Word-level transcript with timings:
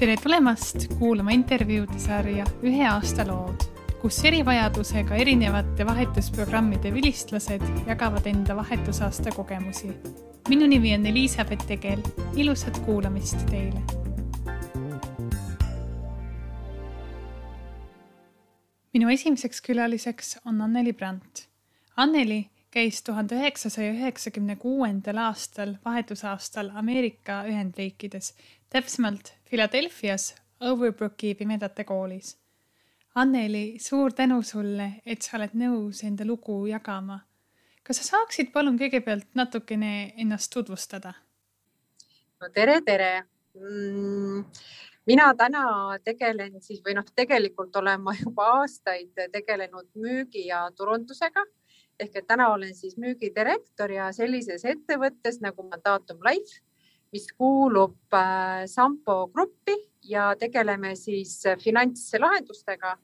tere 0.00 0.16
tulemast 0.16 0.86
kuulama 0.98 1.34
intervjuude 1.36 1.98
sarja 2.00 2.46
Ühe 2.64 2.86
aasta 2.88 3.26
lood, 3.28 3.66
kus 4.00 4.16
erivajadusega 4.24 5.18
erinevate 5.20 5.84
vahetusprogrammide 5.84 6.92
vilistlased 6.94 7.66
jagavad 7.86 8.26
enda 8.26 8.56
vahetusaasta 8.56 9.34
kogemusi. 9.36 9.92
minu 10.48 10.66
nimi 10.66 10.94
on 10.94 11.06
Elizabeth 11.06 11.66
Tegel, 11.66 12.00
ilusat 12.36 12.78
kuulamist 12.78 13.44
teile. 13.50 13.82
minu 18.94 19.10
esimeseks 19.10 19.60
külaliseks 19.60 20.38
on 20.46 20.60
Anneli 20.60 20.92
Brandt. 20.92 21.46
Anneli 21.96 22.50
käis 22.70 23.02
tuhande 23.02 23.34
üheksasaja 23.34 23.92
üheksakümne 23.92 24.56
kuuendal 24.56 25.16
aastal 25.16 25.74
vahetusaastal 25.84 26.70
Ameerika 26.74 27.42
Ühendriikides, 27.44 28.34
täpsemalt 28.70 29.34
Philadelphias 29.48 30.34
Overbrooki 30.60 31.34
pimedate 31.34 31.84
koolis. 31.84 32.36
Anneli, 33.14 33.78
suur 33.78 34.12
tänu 34.12 34.42
sulle, 34.42 34.92
et 35.06 35.22
sa 35.22 35.36
oled 35.38 35.56
nõus 35.58 36.04
enda 36.06 36.26
lugu 36.26 36.66
jagama. 36.66 37.20
kas 37.82 37.96
sa 37.96 38.04
saaksid 38.04 38.52
palun 38.52 38.76
kõigepealt 38.78 39.26
natukene 39.34 40.12
ennast 40.16 40.52
tutvustada? 40.52 41.12
no 42.40 42.48
tere, 42.54 42.80
tere 42.86 43.22
mm 43.54 44.44
mina 45.06 45.34
täna 45.34 45.98
tegelen 46.04 46.60
siis 46.62 46.82
või 46.84 46.94
noh, 46.94 47.06
tegelikult 47.16 47.76
olen 47.76 48.00
ma 48.00 48.14
juba 48.14 48.46
aastaid 48.60 49.16
tegelenud 49.32 49.88
müügi 49.94 50.46
ja 50.46 50.68
turundusega 50.76 51.44
ehk 52.00 52.16
et 52.20 52.26
täna 52.26 52.48
olen 52.54 52.74
siis 52.74 52.96
müügidirektor 53.00 53.92
ja 53.94 54.10
sellises 54.16 54.64
ettevõttes 54.64 55.40
nagu 55.44 55.66
Mandatum 55.68 56.20
Life, 56.26 56.62
mis 57.12 57.28
kuulub 57.36 58.14
äh, 58.14 58.64
Sampo 58.70 59.26
gruppi 59.34 59.76
ja 60.08 60.30
tegeleme 60.38 60.94
siis 60.96 61.40
finantslahendustega 61.62 62.96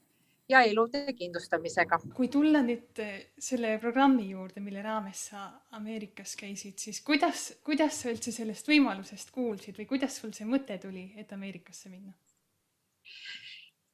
ja 0.49 0.61
elude 0.63 1.03
kindlustamisega. 1.13 1.99
kui 2.15 2.29
tulla 2.31 2.61
nüüd 2.65 3.01
äh, 3.03 3.17
selle 3.39 3.75
programmi 3.83 4.29
juurde, 4.31 4.63
mille 4.63 4.81
raames 4.85 5.27
sa 5.31 5.49
Ameerikas 5.77 6.35
käisid, 6.39 6.77
siis 6.79 7.01
kuidas, 7.05 7.49
kuidas 7.67 8.01
sa 8.01 8.11
üldse 8.13 8.31
sellest 8.31 8.69
võimalusest 8.71 9.33
kuulsid 9.35 9.77
või 9.79 9.89
kuidas 9.95 10.21
sul 10.21 10.33
see 10.33 10.47
mõte 10.47 10.79
tuli, 10.81 11.11
et 11.17 11.33
Ameerikasse 11.35 11.91
minna? 11.91 12.15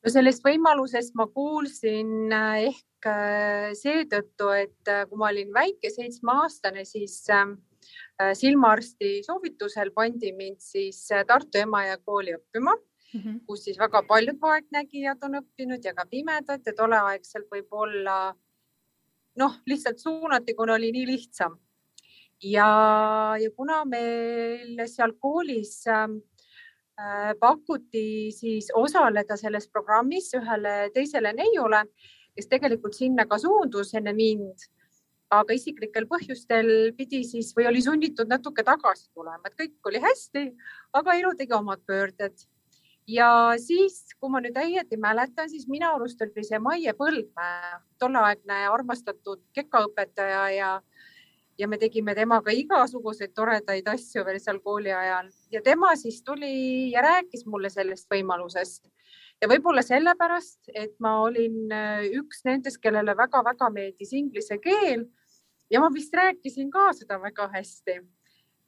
No 0.04 0.12
sellest 0.12 0.44
võimalusest 0.46 1.16
ma 1.20 1.28
kuulsin 1.32 2.34
äh, 2.36 2.70
ehk 2.70 3.10
äh, 3.10 3.70
seetõttu, 3.80 4.50
et 4.56 4.92
äh, 4.92 5.06
kui 5.10 5.20
ma 5.20 5.30
olin 5.32 5.54
väike, 5.56 5.92
seitsmeaastane, 5.94 6.86
siis 6.88 7.24
silmaarsti 8.40 9.18
soovitusel 9.26 9.90
pandi 9.92 10.30
mind 10.38 10.62
siis 10.64 11.02
Tartu 11.28 11.60
Emajõe 11.60 11.98
kooli 12.06 12.36
õppima 12.38 12.72
mm, 12.78 13.20
-hmm. 13.20 13.40
kus 13.48 13.66
siis 13.66 13.80
väga 13.82 14.00
paljud 14.08 14.38
vaegnägijad 14.40 15.26
on 15.28 15.36
õppinud 15.42 15.84
ja 15.84 15.92
ka 15.98 16.06
pimedad 16.08 16.62
ja 16.64 16.74
tolleaegselt 16.78 17.50
võib-olla 17.52 18.16
noh, 19.42 19.58
lihtsalt 19.68 20.00
suunati, 20.00 20.56
kuna 20.56 20.78
oli 20.78 20.94
nii 20.96 21.08
lihtsam. 21.10 21.58
ja, 22.44 22.70
ja 23.42 23.52
kuna 23.52 23.84
meil 23.86 24.80
seal 24.88 25.18
koolis 25.20 25.84
äh, 25.88 26.08
Äh, 26.08 26.33
pakuti 27.40 28.32
siis 28.32 28.70
osaleda 28.76 29.38
selles 29.40 29.68
programmis 29.72 30.32
ühele 30.38 30.90
teisele 30.94 31.34
neiule, 31.36 31.84
kes 32.36 32.48
tegelikult 32.50 32.96
sinna 32.98 33.26
ka 33.30 33.38
suundus 33.42 33.94
enne 33.98 34.14
mind, 34.18 34.66
aga 35.34 35.56
isiklikel 35.58 36.08
põhjustel 36.10 36.70
pidi 36.98 37.24
siis 37.28 37.52
või 37.58 37.68
oli 37.72 37.82
sunnitud 37.86 38.30
natuke 38.30 38.66
tagasi 38.66 39.10
tulema, 39.14 39.50
et 39.50 39.58
kõik 39.60 39.92
oli 39.92 40.02
hästi, 40.04 40.48
aga 41.00 41.16
elu 41.20 41.34
tegi 41.40 41.56
omad 41.58 41.84
pöörded. 41.88 42.36
ja 43.08 43.30
siis, 43.60 44.14
kui 44.20 44.32
ma 44.32 44.40
nüüd 44.40 44.56
õieti 44.56 44.96
mäletan, 44.96 45.50
siis 45.52 45.66
minu 45.68 45.90
arust 45.90 46.22
oli 46.24 46.44
see 46.48 46.60
Maie 46.60 46.94
Põldmäe, 46.96 47.80
tolleaegne 48.00 48.62
armastatud 48.72 49.42
kekaõpetaja 49.58 50.46
ja 50.56 50.70
ja 51.58 51.68
me 51.68 51.78
tegime 51.78 52.16
temaga 52.16 52.52
igasuguseid 52.52 53.34
toredaid 53.36 53.88
asju 53.88 54.26
veel 54.26 54.40
seal 54.42 54.60
kooli 54.60 54.92
ajal 54.92 55.30
ja 55.52 55.62
tema 55.62 55.96
siis 55.96 56.24
tuli 56.24 56.92
ja 56.92 57.02
rääkis 57.06 57.46
mulle 57.46 57.70
sellest 57.70 58.10
võimalusest 58.10 58.90
ja 59.42 59.50
võib-olla 59.52 59.84
sellepärast, 59.84 60.72
et 60.74 60.96
ma 61.04 61.18
olin 61.24 61.72
äh, 61.74 62.06
üks 62.20 62.44
nendest, 62.48 62.80
kellele 62.84 63.16
väga-väga 63.18 63.70
meeldis 63.74 64.14
inglise 64.16 64.58
keel 64.64 65.08
ja 65.72 65.82
ma 65.84 65.90
vist 65.94 66.14
rääkisin 66.16 66.72
ka 66.72 66.92
seda 66.96 67.20
väga 67.22 67.50
hästi. 67.54 68.02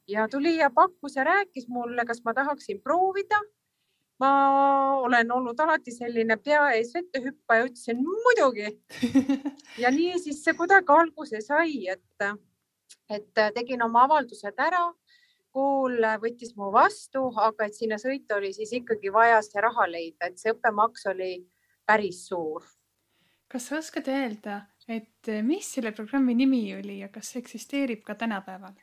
ja 0.08 0.28
tuli 0.28 0.56
ja 0.56 0.70
pakkus 0.70 1.16
ja 1.16 1.24
rääkis 1.24 1.68
mulle, 1.68 2.04
kas 2.06 2.22
ma 2.24 2.34
tahaksin 2.34 2.82
proovida. 2.82 3.40
ma 4.18 4.30
olen 4.96 5.32
olnud 5.32 5.58
alati 5.60 5.92
selline 5.92 6.36
pea 6.36 6.70
ees 6.72 6.94
vette 6.94 7.20
hüppaja, 7.20 7.66
ütlesin 7.68 7.98
muidugi. 8.00 8.70
ja 9.82 9.90
nii 9.90 10.18
siis 10.18 10.44
see 10.44 10.54
kuidagi 10.56 10.92
alguse 10.92 11.40
sai, 11.40 11.88
et 11.88 12.24
et 13.10 13.38
äh, 13.38 13.52
tegin 13.54 13.82
oma 13.82 14.04
avaldused 14.06 14.58
ära, 14.58 14.84
kool 15.56 16.04
võttis 16.20 16.52
mu 16.56 16.70
vastu, 16.72 17.30
aga 17.40 17.68
et 17.68 17.76
sinna 17.76 17.96
sõita 18.00 18.36
oli 18.36 18.52
siis 18.52 18.74
ikkagi 18.76 19.12
vaja 19.12 19.38
see 19.44 19.62
raha 19.64 19.86
leida, 19.88 20.28
et 20.28 20.40
see 20.40 20.52
õppemaks 20.52 21.06
oli 21.12 21.30
päris 21.86 22.26
suur. 22.28 22.64
kas 23.48 23.68
sa 23.68 23.78
oskad 23.78 24.08
öelda, 24.10 24.66
et 24.88 25.30
äh, 25.30 25.42
mis 25.42 25.68
selle 25.78 25.92
programmi 25.92 26.34
nimi 26.34 26.64
oli 26.74 27.00
ja 27.00 27.08
kas 27.08 27.32
see 27.32 27.40
eksisteerib 27.44 28.04
ka 28.04 28.14
tänapäeval? 28.14 28.74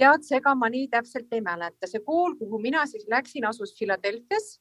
tead, 0.00 0.24
ega 0.32 0.54
ma 0.56 0.70
nii 0.72 0.88
täpselt 0.88 1.32
ei 1.36 1.42
mäleta, 1.44 1.88
see 1.90 2.00
kool, 2.06 2.36
kuhu 2.38 2.58
mina 2.62 2.86
siis 2.88 3.04
läksin, 3.10 3.44
asus 3.44 3.74
Philadelphia's 3.76 4.56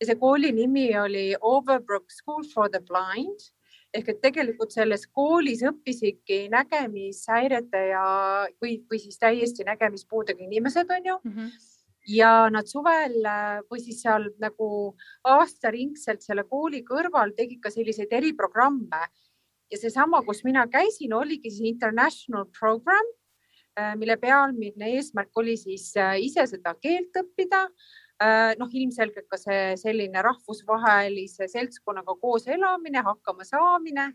ja 0.00 0.06
see 0.06 0.18
kooli 0.20 0.52
nimi 0.54 0.86
oli 0.98 1.32
Overbrook 1.40 2.10
School 2.12 2.44
for 2.52 2.70
the 2.70 2.80
Blind 2.80 3.48
ehk 3.94 4.08
et 4.10 4.20
tegelikult 4.22 4.74
selles 4.74 5.06
koolis 5.06 5.62
õppisidki 5.66 6.48
nägemishäirete 6.52 7.84
ja, 7.92 8.06
või, 8.62 8.80
või 8.90 9.00
siis 9.02 9.20
täiesti 9.20 9.66
nägemispuudega 9.66 10.44
inimesed, 10.44 10.90
on 10.90 11.12
ju. 11.12 11.20
Mm. 11.22 11.38
-hmm 11.38 11.70
ja 12.04 12.50
nad 12.52 12.68
suvel 12.68 13.14
või 13.70 13.80
siis 13.80 14.02
seal 14.04 14.26
nagu 14.36 14.66
aastaringselt 15.24 16.20
selle 16.20 16.44
kooli 16.44 16.82
kõrval 16.84 17.32
tegid 17.36 17.62
ka 17.64 17.72
selliseid 17.72 18.12
eriprogramme. 18.12 19.06
Ja 19.72 19.78
seesama, 19.80 20.20
kus 20.26 20.44
mina 20.44 20.66
käisin, 20.68 21.14
oligi 21.16 21.50
siis 21.50 21.72
international 21.72 22.44
program, 22.58 23.08
mille 23.96 24.16
peamine 24.20 24.90
eesmärk 24.98 25.32
oli 25.40 25.56
siis 25.56 25.94
ise 26.20 26.46
seda 26.46 26.74
keelt 26.76 27.16
õppida. 27.16 27.64
Äh, 27.64 28.03
noh, 28.58 28.70
ilmselgelt 28.70 29.26
ka 29.28 29.36
see 29.40 29.74
selline 29.80 30.22
rahvusvahelise 30.22 31.48
seltskonnaga 31.50 32.14
koos 32.20 32.46
elamine, 32.46 33.02
hakkama 33.02 33.44
saamine 33.44 34.12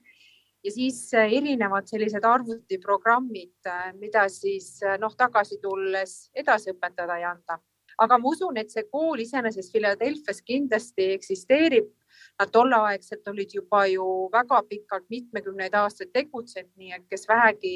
ja 0.63 0.71
siis 0.71 1.13
äh, 1.13 1.33
erinevad 1.39 1.87
sellised 1.87 2.23
arvutiprogrammid, 2.25 3.55
äh, 3.67 3.91
mida 3.99 4.27
siis 4.31 4.79
noh, 4.99 5.15
tagasi 5.17 5.59
tulles 5.63 6.29
edasi 6.35 6.73
õpetada 6.73 7.19
ja 7.19 7.33
anda. 7.35 7.59
aga 7.99 8.17
ma 8.17 8.29
usun, 8.29 8.55
et 8.57 8.69
see 8.71 8.85
kool 8.87 9.19
iseenesest 9.19 9.73
Philadelphia's 9.73 10.39
kindlasti 10.47 11.09
eksisteerib. 11.17 11.89
Nad 12.39 12.51
tolleaegselt 12.55 13.27
olid 13.27 13.51
juba 13.51 13.81
ju 13.91 14.05
väga 14.31 14.61
pikalt, 14.69 15.03
mitmekümneid 15.11 15.75
aastaid 15.75 16.13
tegutsenud, 16.15 16.71
nii 16.79 16.93
et 16.95 17.03
kes 17.11 17.27
vähegi 17.27 17.73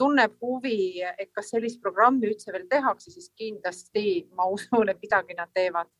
tunneb 0.00 0.36
huvi, 0.40 1.02
et 1.02 1.30
kas 1.36 1.52
sellist 1.54 1.80
programmi 1.84 2.30
üldse 2.30 2.52
veel 2.54 2.66
tehakse, 2.70 3.12
siis 3.12 3.30
kindlasti 3.36 4.04
ma 4.36 4.48
usun, 4.50 4.88
et 4.88 5.00
midagi 5.02 5.36
nad 5.38 5.52
teevad. 5.54 5.90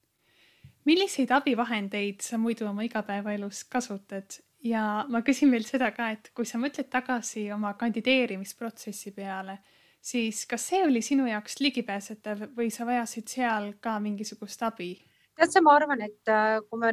milliseid 0.89 1.31
abivahendeid 1.37 2.23
sa 2.25 2.39
muidu 2.41 2.65
oma 2.67 2.83
igapäevaelus 2.87 3.65
kasutad 3.69 4.41
ja 4.65 5.05
ma 5.09 5.21
küsin 5.23 5.53
veel 5.53 5.67
seda 5.69 5.91
ka, 5.97 6.11
et 6.17 6.31
kui 6.35 6.49
sa 6.49 6.59
mõtled 6.59 6.89
tagasi 6.93 7.51
oma 7.53 7.75
kandideerimisprotsessi 7.81 9.13
peale, 9.17 9.59
siis 10.01 10.47
kas 10.49 10.67
see 10.73 10.83
oli 10.85 11.03
sinu 11.05 11.29
jaoks 11.29 11.61
ligipääsetav 11.61 12.49
või 12.57 12.71
sa 12.73 12.89
vajasid 12.89 13.29
seal 13.29 13.75
ka 13.81 13.99
mingisugust 14.01 14.63
abi? 14.67 14.95
tead 15.37 15.53
sa, 15.53 15.63
ma 15.65 15.77
arvan, 15.79 16.03
et 16.05 16.29
äh, 16.29 16.59
kui 16.69 16.81
me 16.81 16.93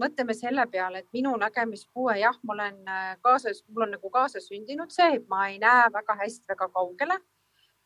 mõtleme 0.00 0.34
selle 0.36 0.66
peale, 0.72 1.02
et 1.02 1.08
minu 1.16 1.32
nägemispuue, 1.40 2.18
jah, 2.20 2.36
ma 2.44 2.54
olen 2.56 2.76
äh, 2.88 3.16
kaasas, 3.24 3.62
mul 3.68 3.86
on 3.86 3.96
nagu 3.96 4.10
kaasasündinud 4.12 4.92
see, 4.94 5.16
et 5.18 5.26
ma 5.28 5.48
ei 5.50 5.58
näe 5.62 5.88
väga 5.92 6.18
hästi 6.22 6.52
väga 6.54 6.68
kaugele. 6.74 7.18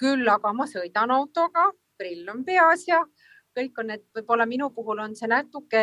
küll 0.01 0.29
aga 0.33 0.53
ma 0.57 0.65
sõidan 0.65 1.11
autoga, 1.13 1.67
prill 2.01 2.29
on 2.33 2.45
peas 2.45 2.87
ja 2.89 3.03
kõik 3.57 3.81
on 3.83 3.91
need, 3.93 4.05
võib-olla 4.17 4.47
minu 4.49 4.71
puhul 4.73 5.03
on 5.05 5.17
see 5.17 5.29
natuke 5.29 5.83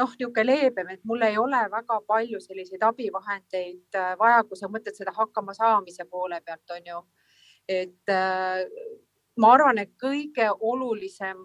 noh, 0.00 0.10
niisugune 0.18 0.44
leebem, 0.44 0.90
et 0.92 1.04
mul 1.08 1.22
ei 1.24 1.38
ole 1.40 1.60
väga 1.72 2.00
palju 2.08 2.40
selliseid 2.40 2.82
abivahendeid 2.86 3.96
äh, 3.96 4.12
vaja, 4.20 4.42
kui 4.44 4.58
sa 4.58 4.68
mõtled 4.68 4.96
seda 4.96 5.14
hakkama 5.16 5.54
saamise 5.56 6.06
poole 6.10 6.40
pealt, 6.44 6.76
on 6.76 6.92
ju. 6.92 7.00
et 7.68 8.12
äh, 8.12 8.64
ma 9.40 9.54
arvan, 9.56 9.78
et 9.78 9.92
kõige 10.00 10.48
olulisem 10.60 11.42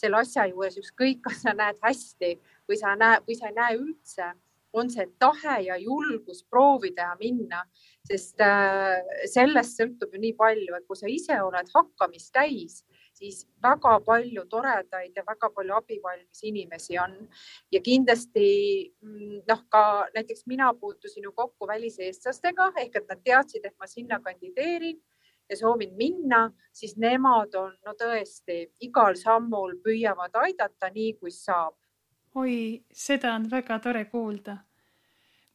selle 0.00 0.20
asja 0.22 0.46
juures, 0.50 0.78
ükskõik, 0.80 1.22
kas 1.26 1.42
sa 1.44 1.54
näed 1.56 1.80
hästi 1.84 2.34
või 2.68 2.78
sa 2.80 2.94
näe 2.98 3.22
või 3.26 3.38
sa 3.38 3.50
ei 3.50 3.56
näe 3.56 3.78
üldse, 3.78 4.32
on 4.72 4.90
see 4.92 5.06
tahe 5.18 5.56
ja 5.64 5.76
julgus 5.80 6.42
proovida 6.44 7.10
ja 7.10 7.16
minna, 7.20 7.62
sest 8.06 8.40
äh, 8.44 8.98
sellest 9.30 9.80
sõltub 9.80 10.12
ju 10.14 10.20
nii 10.22 10.34
palju, 10.36 10.74
et 10.76 10.86
kui 10.86 10.98
sa 10.98 11.08
ise 11.10 11.38
oled 11.42 11.70
hakkamist 11.74 12.32
täis, 12.36 12.82
siis 13.18 13.42
väga 13.64 13.96
palju 14.06 14.44
toredaid 14.50 15.16
ja 15.16 15.24
väga 15.26 15.50
palju 15.54 15.74
abivalmis 15.78 16.44
inimesi 16.46 16.98
on. 17.02 17.16
Ja 17.74 17.80
kindlasti 17.84 18.48
mm, 19.02 19.42
noh, 19.48 19.64
ka 19.72 19.82
näiteks 20.14 20.46
mina 20.46 20.70
puutusin 20.74 21.26
ju 21.26 21.32
kokku 21.32 21.68
väliseestlastega 21.68 22.72
ehk 22.84 23.00
et 23.00 23.08
nad 23.08 23.24
teadsid, 23.24 23.64
et 23.64 23.76
ma 23.80 23.90
sinna 23.90 24.20
kandideerin 24.24 25.00
ja 25.50 25.56
soovin 25.56 25.94
minna, 25.96 26.48
siis 26.72 26.96
nemad 26.96 27.54
on 27.58 27.74
no 27.86 27.94
tõesti 27.98 28.60
igal 28.84 29.16
sammul 29.16 29.78
püüavad 29.84 30.34
aidata 30.44 30.90
nii, 30.94 31.14
kui 31.20 31.30
saab. 31.34 31.74
oi, 32.34 32.82
seda 32.92 33.34
on 33.34 33.48
väga 33.50 33.78
tore 33.78 34.04
kuulda. 34.04 34.58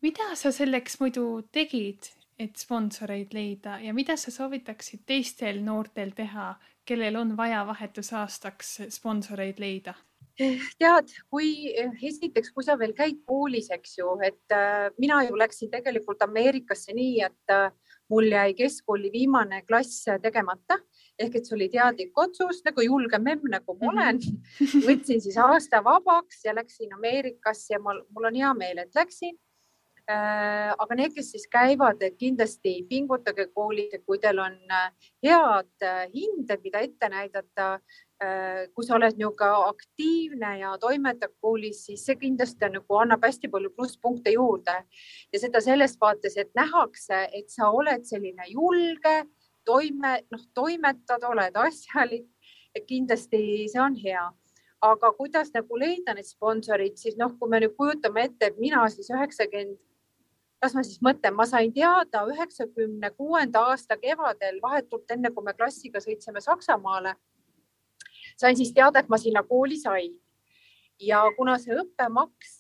mida 0.01 0.35
sa 0.35 0.51
selleks 0.51 0.99
muidu 0.99 1.47
tegid, 1.51 2.09
et 2.39 2.57
sponsoreid 2.57 3.33
leida 3.33 3.79
ja 3.79 3.93
mida 3.93 4.17
sa 4.17 4.31
soovitaksid 4.31 5.05
teistel 5.05 5.61
noortel 5.63 6.11
teha, 6.11 6.55
kellel 6.85 7.15
on 7.15 7.37
vaja 7.37 7.65
vahetusaastaks 7.67 8.79
sponsoreid 8.89 9.59
leida? 9.59 9.93
tead, 10.33 11.11
kui 11.29 11.73
esiteks, 12.01 12.51
kui 12.53 12.65
sa 12.65 12.73
veel 12.79 12.95
käid 12.97 13.19
koolis, 13.29 13.69
eks 13.73 13.97
ju, 13.99 14.15
et 14.25 14.55
äh, 14.55 14.89
mina 14.97 15.21
ju 15.27 15.37
läksin 15.37 15.69
tegelikult 15.69 16.23
Ameerikasse 16.25 16.95
nii, 16.97 17.19
et 17.27 17.53
äh, 17.53 17.69
mul 18.09 18.29
jäi 18.31 18.53
keskkooli 18.53 19.11
viimane 19.13 19.61
klass 19.67 20.05
tegemata 20.21 20.79
ehk 21.19 21.35
et 21.37 21.45
see 21.47 21.55
oli 21.57 21.69
teadlik 21.69 22.17
otsus 22.17 22.61
nagu 22.65 22.81
julge 22.85 23.19
memm, 23.21 23.45
nagu 23.53 23.77
ma 23.79 23.91
olen 23.91 24.19
mm. 24.19 24.37
-hmm. 24.59 24.85
võtsin 24.87 25.21
siis 25.21 25.37
aasta 25.37 25.83
vabaks 25.83 26.45
ja 26.45 26.55
läksin 26.55 26.93
Ameerikasse 26.93 27.73
ja 27.73 27.79
mul, 27.79 28.03
mul 28.09 28.29
on 28.31 28.35
hea 28.35 28.53
meel, 28.53 28.77
et 28.77 28.95
läksin 28.95 29.37
aga 30.07 30.95
need, 30.97 31.13
kes 31.15 31.29
siis 31.31 31.45
käivad, 31.47 32.01
et 32.03 32.17
kindlasti 32.19 32.81
pingutage 32.89 33.45
koolis, 33.55 33.93
et 33.93 34.03
kui 34.05 34.19
teil 34.19 34.39
on 34.43 34.55
äh, 34.71 34.89
head 35.23 35.85
äh, 35.85 36.09
hinded, 36.11 36.59
mida 36.63 36.81
ette 36.83 37.09
näidata, 37.09 37.77
kui 38.71 38.85
sa 38.87 38.93
oled 38.95 39.17
niisugune 39.19 39.65
aktiivne 39.67 40.49
ja 40.61 40.69
toimetad 40.79 41.33
koolis, 41.43 41.81
siis 41.89 42.05
see 42.07 42.15
kindlasti 42.15 42.69
nagu 42.71 42.95
annab 42.95 43.25
hästi 43.25 43.49
palju 43.51 43.73
plusspunkte 43.75 44.31
juurde. 44.31 44.77
Ja 45.33 45.41
seda 45.41 45.59
sellest 45.59 45.99
vaates, 45.99 46.37
et 46.39 46.53
nähakse, 46.55 47.25
et 47.35 47.51
sa 47.51 47.67
oled 47.75 48.05
selline 48.07 48.47
julge, 48.47 49.25
toime, 49.67 50.13
noh, 50.31 50.45
toimetad, 50.55 51.25
oled 51.27 51.59
asjalik, 51.65 52.29
et 52.71 52.87
kindlasti 52.87 53.67
see 53.73 53.81
on 53.81 53.99
hea. 53.99 54.23
Aga 54.83 55.11
kuidas 55.19 55.51
nagu 55.51 55.79
leida 55.79 56.15
need 56.15 56.27
sponsorid, 56.27 56.95
siis 56.99 57.19
noh, 57.19 57.35
kui 57.39 57.51
me 57.51 57.59
nüüd 57.59 57.75
kujutame 57.75 58.29
ette, 58.29 58.53
et 58.53 58.59
mina 58.59 58.85
siis 58.91 59.11
üheksakümmend 59.11 59.75
las 60.63 60.75
ma 60.75 60.83
siis 60.85 61.01
mõtlen, 61.03 61.35
ma 61.35 61.45
sain 61.49 61.73
teada 61.75 62.23
üheksakümne 62.31 63.11
kuuenda 63.17 63.65
aasta 63.71 63.97
kevadel, 63.99 64.61
vahetult 64.63 65.11
enne 65.11 65.31
kui 65.35 65.43
me 65.43 65.53
klassiga 65.57 66.01
sõitsime 66.03 66.41
Saksamaale. 66.41 67.15
sain 68.37 68.57
siis 68.57 68.73
teada, 68.73 68.99
et 68.99 69.09
ma 69.09 69.17
sinna 69.17 69.43
kooli 69.43 69.77
sain 69.77 70.15
ja 70.99 71.21
kuna 71.37 71.57
see 71.59 71.75
õppemaks, 71.75 72.55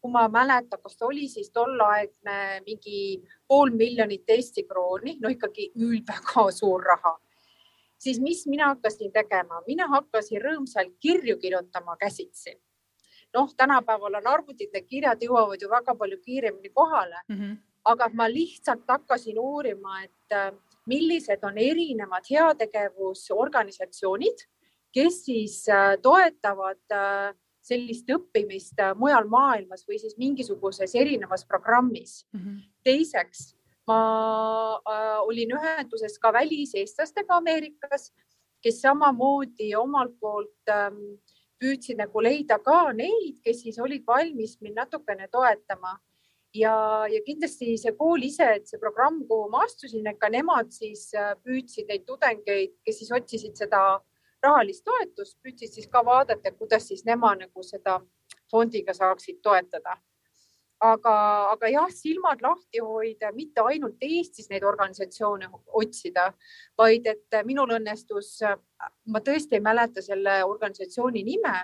kui 0.00 0.12
ma 0.12 0.28
mäletan, 0.28 0.80
kas 0.82 0.96
ta 0.96 1.06
oli 1.06 1.28
siis 1.28 1.50
tolleaegne 1.50 2.62
mingi 2.66 3.22
pool 3.48 3.70
miljonit 3.70 4.30
Eesti 4.30 4.64
krooni, 4.68 5.18
no 5.20 5.28
ikkagi 5.28 5.72
väga 6.08 6.50
suur 6.50 6.82
raha, 6.82 7.18
siis 7.98 8.20
mis 8.20 8.46
mina 8.46 8.72
hakkasin 8.74 9.12
tegema, 9.12 9.62
mina 9.66 9.88
hakkasin 9.88 10.40
rõõmsalt 10.42 10.94
kirju 11.00 11.38
kirjutama 11.38 11.96
käsitsi 11.96 12.56
noh, 13.34 13.54
tänapäeval 13.56 14.14
on 14.20 14.26
arvutid, 14.26 14.68
need 14.72 14.86
kirjad 14.88 15.22
jõuavad 15.24 15.62
ju 15.62 15.68
väga 15.70 15.94
palju 15.98 16.18
kiiremini 16.24 16.70
kohale 16.74 17.16
mm. 17.28 17.36
-hmm. 17.36 17.56
aga 17.84 18.08
ma 18.14 18.30
lihtsalt 18.30 18.82
hakkasin 18.88 19.38
uurima, 19.38 20.02
et 20.04 20.32
äh, 20.32 20.52
millised 20.86 21.44
on 21.44 21.58
erinevad 21.58 22.24
heategevusorganisatsioonid, 22.30 24.38
kes 24.92 25.24
siis 25.24 25.68
äh, 25.68 25.96
toetavad 26.02 26.92
äh, 26.92 27.34
sellist 27.62 28.10
õppimist 28.10 28.74
mujal 28.98 29.28
maailmas 29.28 29.88
või 29.88 29.98
siis 29.98 30.18
mingisuguses 30.18 30.94
erinevas 30.94 31.44
programmis 31.46 32.26
mm. 32.32 32.40
-hmm. 32.40 32.62
teiseks, 32.84 33.56
ma 33.86 34.02
olin 35.22 35.50
ühenduses 35.58 36.18
ka 36.18 36.32
väliseestlastega 36.32 37.36
Ameerikas, 37.36 38.12
kes 38.62 38.80
samamoodi 38.80 39.76
omalt 39.76 40.20
poolt 40.20 40.68
ähm, 40.70 40.96
püüdsin 41.62 42.00
nagu 42.02 42.22
leida 42.24 42.58
ka 42.62 42.78
neid, 42.96 43.38
kes 43.44 43.62
siis 43.64 43.78
olid 43.82 44.06
valmis 44.06 44.58
mind 44.60 44.80
natukene 44.82 45.28
toetama. 45.32 45.98
ja, 46.54 46.72
ja 47.08 47.20
kindlasti 47.24 47.78
see 47.80 47.92
kool 47.96 48.20
ise, 48.26 48.44
et 48.58 48.66
see 48.68 48.80
programm, 48.80 49.22
kuhu 49.28 49.46
ma 49.48 49.62
astusin, 49.64 50.06
et 50.10 50.18
ka 50.20 50.28
nemad 50.28 50.68
siis 50.74 51.06
äh, 51.16 51.32
püüdsid 51.46 51.88
neid 51.88 52.04
tudengeid, 52.04 52.74
kes 52.84 52.98
siis 53.00 53.12
otsisid 53.16 53.56
seda 53.56 53.80
rahalist 54.44 54.84
toetust, 54.84 55.38
püüdsid 55.40 55.72
siis 55.72 55.88
ka 55.88 56.02
vaadata, 56.04 56.52
kuidas 56.58 56.90
siis 56.90 57.06
nemad 57.08 57.40
nagu 57.46 57.64
seda 57.64 58.02
fondiga 58.52 58.92
saaksid 58.92 59.40
toetada 59.40 59.96
aga, 60.82 61.14
aga 61.52 61.70
jah, 61.70 61.90
silmad 61.94 62.42
lahti 62.42 62.82
hoida, 62.82 63.30
mitte 63.36 63.62
ainult 63.70 64.02
Eestis 64.02 64.50
neid 64.50 64.64
organisatsioone 64.66 65.48
otsida, 65.78 66.30
vaid 66.78 67.06
et 67.10 67.38
minul 67.46 67.76
õnnestus, 67.78 68.34
ma 69.12 69.20
tõesti 69.20 69.58
ei 69.58 69.64
mäleta 69.64 70.02
selle 70.02 70.42
organisatsiooni 70.44 71.22
nime, 71.26 71.54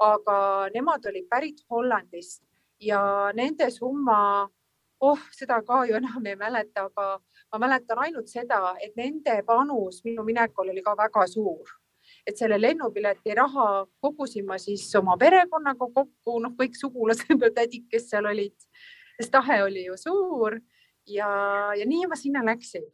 aga 0.00 0.36
nemad 0.74 1.06
olid 1.10 1.26
pärit 1.28 1.60
Hollandist 1.70 2.42
ja 2.80 3.00
nende 3.36 3.70
summa, 3.70 4.48
oh, 5.00 5.26
seda 5.36 5.60
ka 5.66 5.84
ju 5.88 5.98
enam 5.98 6.26
ei 6.26 6.36
mäleta, 6.36 6.86
aga 6.88 7.18
ma 7.52 7.60
mäletan 7.66 8.00
ainult 8.06 8.30
seda, 8.30 8.74
et 8.80 8.96
nende 8.96 9.40
panus 9.46 10.02
minu 10.04 10.24
minekul 10.24 10.72
oli 10.72 10.82
ka 10.84 10.96
väga 10.96 11.26
suur. 11.28 11.76
Et 12.26 12.36
selle 12.36 12.58
lennupileti 12.60 13.34
raha 13.36 13.86
kogusin 14.02 14.46
ma 14.46 14.58
siis 14.58 14.84
oma 14.98 15.16
perekonnaga 15.20 15.86
kokku, 15.94 16.40
noh, 16.42 16.52
kõik 16.58 16.76
sugulased 16.76 17.30
ja 17.30 17.52
tädid, 17.54 17.86
kes 17.90 18.10
seal 18.10 18.28
olid, 18.28 18.56
sest 19.18 19.32
tahe 19.32 19.62
oli 19.64 19.86
ju 19.86 19.96
suur 20.00 20.58
ja, 21.06 21.30
ja 21.76 21.86
nii 21.86 22.08
ma 22.10 22.18
sinna 22.18 22.42
läksin 22.44 22.86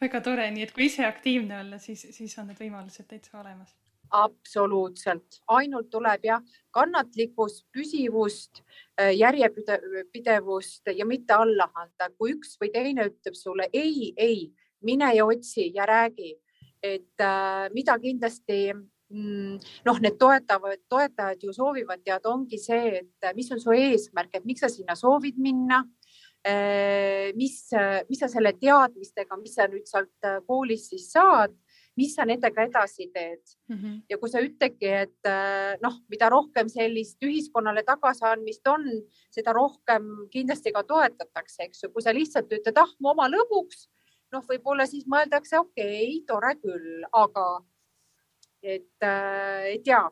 väga 0.00 0.20
tore, 0.20 0.50
nii 0.50 0.66
et 0.66 0.74
kui 0.74 0.88
ise 0.90 1.06
aktiivne 1.06 1.60
olla, 1.60 1.78
siis, 1.78 2.06
siis 2.10 2.38
on 2.38 2.50
need 2.50 2.60
võimalused 2.60 3.06
täitsa 3.08 3.40
olemas 3.40 3.74
absoluutselt, 4.14 5.40
ainult 5.50 5.90
tuleb 5.90 6.24
jah, 6.26 6.42
kannatlikkust, 6.74 7.64
püsivust, 7.74 8.62
äh, 9.00 9.10
järjepidevust 9.16 10.92
ja 10.94 11.06
mitte 11.06 11.34
alla 11.34 11.68
anda. 11.74 12.10
kui 12.18 12.34
üks 12.36 12.56
või 12.60 12.70
teine 12.72 13.08
ütleb 13.10 13.34
sulle 13.34 13.68
ei, 13.72 14.12
ei, 14.16 14.52
mine 14.82 15.14
ja 15.14 15.26
otsi 15.26 15.70
ja 15.74 15.86
räägi, 15.86 16.34
et 16.82 17.20
äh, 17.20 17.70
mida 17.74 17.98
kindlasti 17.98 18.72
mm, 18.74 19.58
noh, 19.86 20.00
need 20.00 20.18
toetavad, 20.18 20.84
toetajad 20.88 21.42
ju 21.42 21.52
soovivad 21.52 22.04
teada, 22.04 22.28
ongi 22.30 22.58
see, 22.58 23.00
et 23.02 23.34
mis 23.34 23.50
on 23.50 23.60
su 23.60 23.74
eesmärk, 23.74 24.34
et 24.34 24.44
miks 24.44 24.60
sa 24.60 24.68
sinna 24.68 24.94
soovid 24.94 25.40
minna 25.40 25.82
äh,. 25.82 26.03
Mis, 26.44 27.56
mis 28.08 28.20
sa 28.20 28.28
selle 28.28 28.52
teadmistega, 28.60 29.36
mis 29.40 29.54
sa 29.56 29.68
nüüd 29.70 29.86
sealt 29.88 30.26
äh, 30.28 30.40
koolist 30.46 30.92
siis 30.92 31.06
saad, 31.14 31.54
mis 31.96 32.14
sa 32.16 32.26
nendega 32.26 32.66
edasi 32.66 33.06
teed 33.14 33.42
mm. 33.68 33.76
-hmm. 33.76 33.96
ja 34.10 34.18
kui 34.18 34.30
sa 34.30 34.42
ütledki, 34.42 34.90
et 35.06 35.30
äh, 35.30 35.76
noh, 35.82 36.00
mida 36.10 36.28
rohkem 36.28 36.68
sellist 36.68 37.22
ühiskonnale 37.22 37.84
tagasiandmist 37.86 38.66
on, 38.68 38.84
seda 39.30 39.52
rohkem 39.52 40.28
kindlasti 40.30 40.72
ka 40.72 40.82
toetatakse, 40.82 41.62
eks 41.64 41.84
ju, 41.84 41.90
kui 41.90 42.02
sa 42.02 42.14
lihtsalt 42.14 42.52
ütled, 42.52 42.76
ah, 42.76 42.90
ma 43.00 43.14
oma 43.14 43.28
lõbuks 43.28 43.88
noh, 44.34 44.42
võib-olla 44.48 44.86
siis 44.86 45.06
mõeldakse, 45.06 45.58
okei 45.58 46.18
okay,, 46.18 46.24
tore 46.26 46.54
küll, 46.60 47.06
aga 47.12 47.46
et, 48.62 48.96
äh, 49.02 49.74
et 49.76 49.86
ja. 49.86 50.10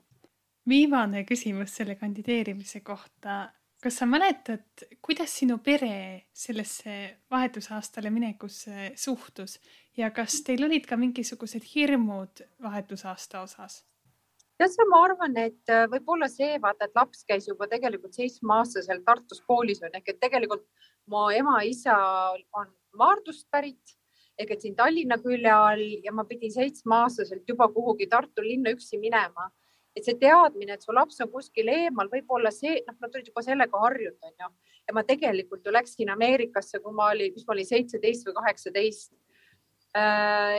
viimane 0.68 1.24
küsimus 1.24 1.74
selle 1.76 1.96
kandideerimise 1.96 2.80
kohta. 2.80 3.52
Kas 3.82 3.96
sa 3.98 4.06
mäletad, 4.06 4.84
kuidas 5.02 5.32
sinu 5.40 5.58
pere 5.58 6.28
sellesse 6.32 6.92
vahetusaastale 7.30 8.10
minekusse 8.14 8.92
suhtus 8.96 9.58
ja 9.98 10.10
kas 10.14 10.42
teil 10.46 10.64
olid 10.68 10.86
ka 10.86 10.96
mingisugused 10.96 11.66
hirmud 11.74 12.44
vahetusaasta 12.62 13.42
osas? 13.42 13.82
tead 14.62 14.76
ma 14.90 15.00
arvan, 15.02 15.34
et 15.40 15.70
äh, 15.72 15.88
võib-olla 15.90 16.28
see, 16.30 16.54
vaata, 16.62 16.86
et 16.86 16.94
laps 16.94 17.24
käis 17.26 17.48
juba 17.48 17.66
tegelikult 17.66 18.14
seitsmeaastaselt 18.14 19.02
Tartus 19.04 19.40
koolis 19.48 19.82
on 19.82 19.96
ehk 19.98 20.12
et 20.12 20.20
tegelikult 20.22 20.62
mu 21.10 21.24
ema-isa 21.34 21.96
on 22.54 22.70
Maardust 23.00 23.48
pärit 23.50 23.96
ehk 24.38 24.54
et 24.54 24.64
siin 24.64 24.76
Tallinna 24.76 25.18
külje 25.22 25.50
all 25.50 25.82
ja 26.04 26.12
ma 26.14 26.24
pidin 26.28 26.52
seitsmeaastaselt 26.54 27.48
juba 27.48 27.68
kuhugi 27.74 28.06
Tartu 28.06 28.44
linna 28.44 28.72
üksi 28.76 29.00
minema. 29.00 29.50
Et 29.96 30.06
see 30.06 30.16
teadmine, 30.20 30.76
et 30.76 30.84
su 30.84 30.94
laps 30.96 31.20
on 31.24 31.30
kuskil 31.32 31.68
eemal, 31.68 32.08
võib-olla 32.12 32.52
see, 32.54 32.78
noh, 32.86 32.96
nad 33.00 33.12
olid 33.12 33.28
juba 33.28 33.44
sellega 33.44 33.82
harjunud, 33.84 34.18
onju. 34.30 34.48
ja 34.88 34.96
ma 34.96 35.04
tegelikult 35.08 35.66
ju 35.66 35.74
läksin 35.74 36.12
Ameerikasse, 36.14 36.80
kui 36.80 36.96
ma 36.96 37.10
olin, 37.12 37.34
mis 37.34 37.46
ma 37.46 37.56
olin 37.56 37.68
seitseteist 37.68 38.26
või 38.28 38.36
kaheksateist 38.40 39.12
äh, 39.98 40.58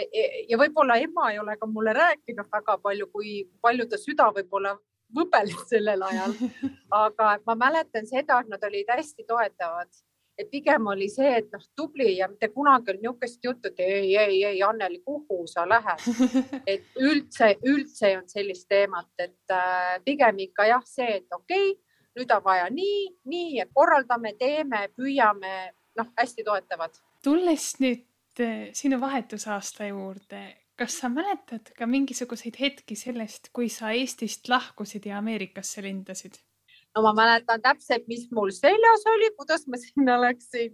ja 0.50 0.60
võib-olla 0.62 1.00
ema 1.02 1.32
ei 1.34 1.42
ole 1.42 1.58
ka 1.58 1.70
mulle 1.70 1.96
rääkinud 1.98 2.50
väga 2.54 2.78
palju, 2.86 3.10
kui 3.13 3.36
palju 3.62 3.90
ta 3.90 4.02
süda 4.02 4.30
võib-olla 4.38 4.78
võbeles 5.13 5.68
sellel 5.70 6.02
ajal. 6.10 6.34
aga 7.04 7.36
ma 7.48 7.58
mäletan 7.68 8.10
seda, 8.10 8.40
et 8.42 8.54
nad 8.54 8.63
olid 8.70 8.90
hästi 8.90 9.25
toetavad 9.30 9.90
et 10.38 10.50
pigem 10.50 10.88
oli 10.88 11.08
see, 11.12 11.30
et 11.38 11.52
noh, 11.54 11.62
tubli 11.78 12.16
ja 12.18 12.28
mitte 12.30 12.50
kunagi 12.54 12.96
niisugust 12.98 13.44
juttu, 13.46 13.70
et 13.70 13.80
ei, 13.84 14.16
ei, 14.18 14.40
ei, 14.50 14.62
Anneli, 14.66 15.02
kuhu 15.06 15.46
sa 15.48 15.68
lähed. 15.70 16.08
et 16.74 16.86
üldse, 17.00 17.54
üldse 17.70 18.10
ei 18.10 18.18
olnud 18.18 18.34
sellist 18.34 18.68
teemat, 18.70 19.12
et 19.22 19.54
äh, 19.54 20.00
pigem 20.06 20.42
ikka 20.48 20.68
jah, 20.72 20.86
see, 20.88 21.20
et 21.22 21.38
okei 21.38 21.74
okay,, 21.74 21.94
nüüd 22.18 22.34
on 22.34 22.44
vaja 22.46 22.66
nii, 22.74 22.98
nii, 23.30 23.60
et 23.63 23.72
korraldame, 23.74 24.34
teeme, 24.40 24.88
püüame, 24.98 25.54
noh, 26.00 26.10
hästi 26.18 26.46
toetavad. 26.46 26.98
tulles 27.25 27.70
nüüd 27.82 28.42
äh, 28.42 28.68
sinu 28.78 29.00
vahetusaasta 29.02 29.90
juurde, 29.90 30.46
kas 30.80 30.98
sa 31.02 31.10
mäletad 31.13 31.74
ka 31.78 31.88
mingisuguseid 31.90 32.58
hetki 32.60 32.98
sellest, 32.98 33.52
kui 33.54 33.70
sa 33.70 33.94
Eestist 33.94 34.50
lahkusid 34.50 35.06
ja 35.10 35.22
Ameerikasse 35.22 35.86
lendasid? 35.86 36.42
No 36.96 37.02
ma 37.02 37.14
mäletan 37.18 37.62
täpselt, 37.62 38.08
mis 38.08 38.28
mul 38.32 38.52
seljas 38.54 39.06
oli, 39.10 39.32
kuidas 39.38 39.68
ma 39.68 39.80
sinna 39.86 40.20
läksin 40.22 40.74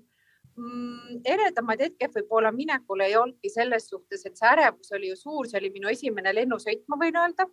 mm,. 0.57 1.21
eredamaid 1.25 1.85
hetke 1.87 2.09
võib-olla 2.15 2.51
minekul 2.55 3.05
ei 3.05 3.15
olnudki 3.19 3.51
selles 3.53 3.89
suhtes, 3.91 4.25
et 4.25 4.37
see 4.37 4.51
ärevus 4.51 4.91
oli 4.97 5.13
ju 5.13 5.19
suur, 5.19 5.47
see 5.47 5.59
oli 5.61 5.71
minu 5.75 5.91
esimene 5.91 6.33
lennusõit, 6.35 6.85
ma 6.87 6.99
võin 7.01 7.19
öelda. 7.23 7.47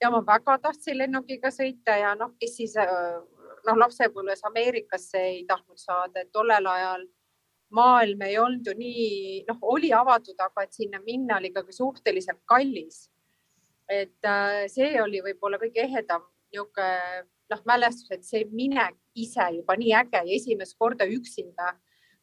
ja 0.00 0.10
ma 0.10 0.22
väga 0.26 0.58
tahtsin 0.66 0.98
lennukiga 0.98 1.52
sõita 1.52 1.96
ja 2.00 2.14
noh, 2.16 2.34
kes 2.40 2.56
siis 2.56 2.76
noh, 2.80 3.76
lapsepõlves 3.84 4.44
Ameerikasse 4.48 5.24
ei 5.34 5.40
tahtnud 5.48 5.78
saada, 5.78 6.22
et 6.22 6.32
tollel 6.32 6.66
ajal 6.66 7.06
maailm 7.76 8.22
ei 8.26 8.38
olnud 8.38 8.66
ju 8.66 8.74
nii, 8.74 9.44
noh, 9.48 9.58
oli 9.74 9.92
avatud, 9.94 10.38
aga 10.40 10.64
et 10.64 10.74
sinna 10.74 10.98
minna 11.04 11.38
oli 11.38 11.52
ikkagi 11.52 11.72
suhteliselt 11.76 12.42
kallis. 12.44 13.08
et 13.90 14.24
äh, 14.24 14.66
see 14.70 15.00
oli 15.02 15.18
võib-olla 15.22 15.58
kõige 15.58 15.82
ehedam 15.82 16.22
niisugune 16.50 17.22
noh, 17.50 17.62
mälestused, 17.66 18.22
see 18.22 18.44
minek 18.54 18.96
ise 19.18 19.46
juba 19.56 19.74
nii 19.78 19.94
äge 20.02 20.20
ja 20.26 20.36
esimest 20.36 20.76
korda 20.78 21.06
üksinda 21.10 21.72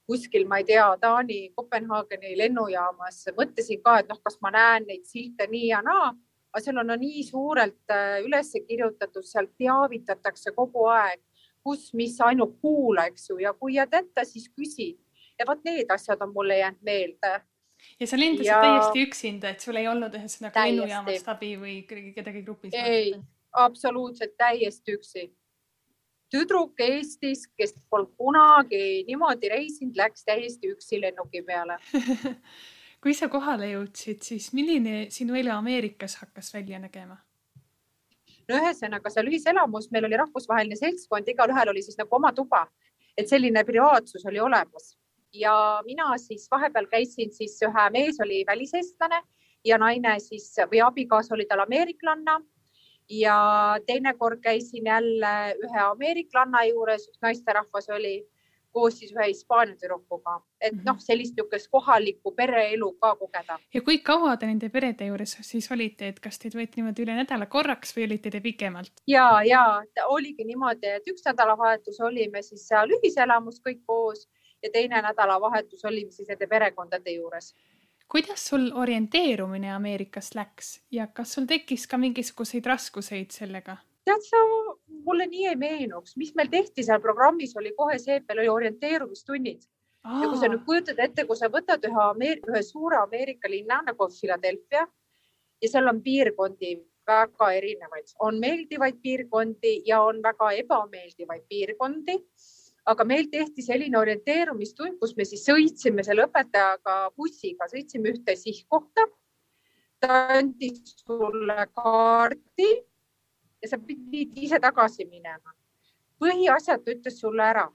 kuskil, 0.08 0.46
ma 0.48 0.62
ei 0.62 0.68
tea, 0.68 0.86
Taani 1.02 1.40
Kopenhaageni 1.56 2.38
lennujaamas 2.40 3.26
mõtlesin 3.36 3.82
ka, 3.84 3.98
et 4.02 4.12
noh, 4.12 4.22
kas 4.24 4.40
ma 4.44 4.54
näen 4.56 4.88
neid 4.88 5.04
silte 5.08 5.50
nii 5.52 5.68
ja 5.74 5.82
naa, 5.84 6.14
aga 6.54 6.64
seal 6.64 6.80
on 6.80 6.88
no, 6.94 6.96
nii 7.00 7.26
suurelt 7.28 7.92
äh, 7.92 8.22
üles 8.24 8.54
kirjutatud, 8.70 9.28
seal 9.28 9.50
teavitatakse 9.60 10.56
kogu 10.56 10.88
aeg, 10.94 11.20
kus, 11.68 11.92
mis 12.00 12.16
ainult 12.24 12.56
kuula, 12.64 13.10
eks 13.12 13.30
ju, 13.34 13.42
ja 13.44 13.52
kui 13.54 13.76
jääd 13.76 14.00
ette, 14.00 14.24
siis 14.30 14.48
küsid 14.56 14.96
ja 15.38 15.46
vot 15.48 15.64
need 15.68 15.92
asjad 15.94 16.22
on 16.24 16.32
mulle 16.34 16.58
jäänud 16.58 16.84
meelde. 16.88 17.34
Ja 18.00 18.08
sa 18.08 18.18
lendasid 18.18 18.50
ja... 18.50 18.62
täiesti 18.64 19.04
üksinda, 19.06 19.52
et 19.54 19.62
sul 19.62 19.78
ei 19.78 19.88
olnud 19.92 20.16
ühesõnaga 20.18 20.64
lennujaamast 20.66 21.28
abi 21.36 21.52
või 21.62 21.76
kedagi 21.86 22.42
grupis? 22.48 22.74
ei, 22.74 23.12
absoluutselt 23.58 24.38
täiesti 24.38 24.96
üksi. 24.98 25.28
tüdruk 26.32 26.80
Eestis, 26.84 27.48
kes 27.58 27.74
polnud 27.90 28.12
kunagi 28.18 29.04
niimoodi 29.08 29.50
reisinud, 29.50 29.96
läks 29.96 30.26
täiesti 30.28 30.74
üksi 30.76 31.02
lennuki 31.02 31.42
peale 31.42 31.78
kui 33.04 33.14
sa 33.14 33.30
kohale 33.32 33.70
jõudsid, 33.72 34.22
siis 34.26 34.52
milline 34.58 35.08
sinu 35.14 35.38
elu 35.40 35.54
Ameerikas 35.56 36.18
hakkas 36.22 36.54
välja 36.54 36.80
nägema? 36.84 37.18
no 38.48 38.60
ühesõnaga 38.60 39.12
seal 39.12 39.30
ühiselamus 39.32 39.90
meil 39.92 40.08
oli 40.08 40.20
rahvusvaheline 40.20 40.76
seltskond, 40.80 41.28
igalühel 41.28 41.74
oli 41.74 41.84
siis 41.84 41.98
nagu 42.00 42.16
oma 42.16 42.34
tuba, 42.36 42.66
et 43.18 43.30
selline 43.30 43.64
privaatsus 43.68 44.26
oli 44.30 44.40
olemas 44.40 44.96
ja 45.34 45.82
mina 45.86 46.18
siis 46.18 46.48
vahepeal 46.52 46.88
käisin 46.92 47.34
siis 47.34 47.58
ühe 47.64 47.90
mees 47.92 48.20
oli 48.24 48.44
väliseestlane 48.48 49.22
ja 49.66 49.78
naine 49.78 50.20
siis 50.24 50.54
või 50.72 50.82
abikaasa 50.86 51.36
oli 51.36 51.46
tal 51.46 51.66
ameeriklanna 51.66 52.40
ja 53.10 53.38
teinekord 53.86 54.40
käisin 54.42 54.86
jälle 54.86 55.56
ühe 55.64 55.84
ameeriklanna 55.84 56.64
juures, 56.64 57.08
üks 57.10 57.22
naisterahvas 57.22 57.90
oli 57.90 58.28
koos 58.78 59.00
siis 59.00 59.14
ühe 59.16 59.28
Hispaania 59.32 59.76
tüdrukuga, 59.80 60.36
et 60.62 60.76
noh, 60.76 60.94
mhm. 60.98 61.04
sellist 61.04 61.38
niisugust 61.38 61.70
kohalikku 61.74 62.34
pereelu 62.38 62.92
ka 63.02 63.16
kogeda. 63.16 63.60
ja 63.74 63.82
kui 63.82 63.98
kaua 64.10 64.36
te 64.38 64.50
nende 64.50 64.70
perede 64.70 65.08
juures 65.10 65.38
siis 65.50 65.70
olite, 65.74 66.12
et 66.12 66.20
kas 66.24 66.38
teid 66.42 66.58
võeti 66.58 66.82
niimoodi 66.82 67.06
üle 67.06 67.16
nädala 67.18 67.48
korraks 67.50 67.96
või 67.98 68.08
olite 68.10 68.34
te 68.34 68.42
pikemalt? 68.44 69.02
ja, 69.08 69.28
ja 69.48 69.64
oligi 70.08 70.46
niimoodi, 70.46 70.98
et 71.00 71.10
üks 71.14 71.26
nädalavahetus 71.26 72.02
olime 72.10 72.44
siis 72.46 72.68
seal 72.68 72.94
ühiselamus 73.00 73.64
kõik 73.66 73.82
koos 73.86 74.28
ja 74.64 74.70
teine 74.74 75.02
nädalavahetus 75.02 75.86
olime 75.86 76.12
siis 76.12 76.30
nende 76.30 76.48
perekondade 76.48 77.18
juures 77.18 77.54
kuidas 78.12 78.48
sul 78.48 78.72
orienteerumine 78.74 79.72
Ameerikas 79.74 80.32
läks 80.36 80.80
ja 80.92 81.08
kas 81.08 81.34
sul 81.34 81.46
tekkis 81.46 81.88
ka 81.88 81.98
mingisuguseid 81.98 82.66
raskuseid 82.66 83.32
sellega? 83.36 83.78
tead 84.08 84.24
sa, 84.24 84.40
mulle 85.04 85.26
nii 85.28 85.48
ei 85.52 85.56
meenuks, 85.60 86.16
mis 86.16 86.34
meil 86.36 86.48
tehti 86.52 86.84
seal 86.88 87.02
programmis, 87.04 87.56
oli 87.60 87.74
kohe 87.76 87.98
see, 88.00 88.20
et 88.20 88.28
meil 88.30 88.46
oli 88.46 88.54
orienteerumistunnid. 88.54 89.66
ja 90.08 90.30
kui 90.30 90.40
sa 90.40 90.48
nüüd 90.52 90.64
kujutad 90.68 91.00
ette, 91.04 91.26
kui 91.28 91.36
sa 91.36 91.50
võtad 91.52 91.84
ühe, 91.90 92.04
Ameer 92.04 92.40
ühe 92.48 92.62
suure 92.64 93.02
Ameerika 93.02 93.52
linna 93.52 93.82
nagu 93.90 94.08
Philadelphia 94.20 94.86
ja 95.62 95.70
seal 95.72 95.92
on 95.92 96.00
piirkondi 96.06 96.78
väga 97.08 97.52
erinevaid, 97.60 98.14
on 98.20 98.40
meeldivaid 98.40 99.02
piirkondi 99.04 99.82
ja 99.88 100.02
on 100.04 100.22
väga 100.24 100.52
ebameeldivaid 100.64 101.44
piirkondi 101.50 102.18
aga 102.88 103.04
meil 103.04 103.28
tehti 103.32 103.64
selline 103.66 104.00
orienteerumistund, 104.00 104.98
kus 105.02 105.16
me 105.18 105.26
siis 105.28 105.44
sõitsime 105.48 106.06
selle 106.08 106.28
õpetajaga 106.28 106.98
bussiga, 107.18 107.68
sõitsime 107.72 108.14
ühte 108.16 108.36
sihtkohta. 108.40 109.08
ta 110.00 110.18
andis 110.38 110.94
sulle 111.02 111.64
kaardi 111.74 112.68
ja 113.62 113.70
sa 113.72 113.80
pidid 113.82 114.38
ise 114.38 114.60
tagasi 114.62 115.06
minema. 115.06 115.54
põhiasjad 116.22 116.84
ta 116.86 116.94
ütles 116.94 117.20
sulle 117.20 117.44
ära. 117.44 117.68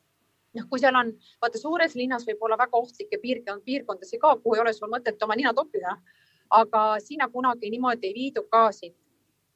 noh, 0.54 0.64
kui 0.70 0.80
seal 0.80 0.96
on, 0.96 1.12
vaata 1.40 1.58
suures 1.58 1.94
linnas 1.94 2.26
võib 2.28 2.40
olla 2.40 2.56
väga 2.56 2.76
ohtlikke 2.78 3.18
piirkond, 3.20 3.62
piirkondasid 3.64 4.20
ka, 4.20 4.36
kuhu 4.36 4.54
ei 4.54 4.60
ole 4.60 4.72
sul 4.72 4.88
mõtet 4.88 5.22
oma 5.22 5.36
nina 5.36 5.52
toppida. 5.52 5.96
aga 6.50 7.00
sina 7.00 7.28
kunagi 7.28 7.70
niimoodi 7.70 8.06
ei 8.06 8.14
viidu 8.14 8.48
ka 8.48 8.70
sind 8.72 8.96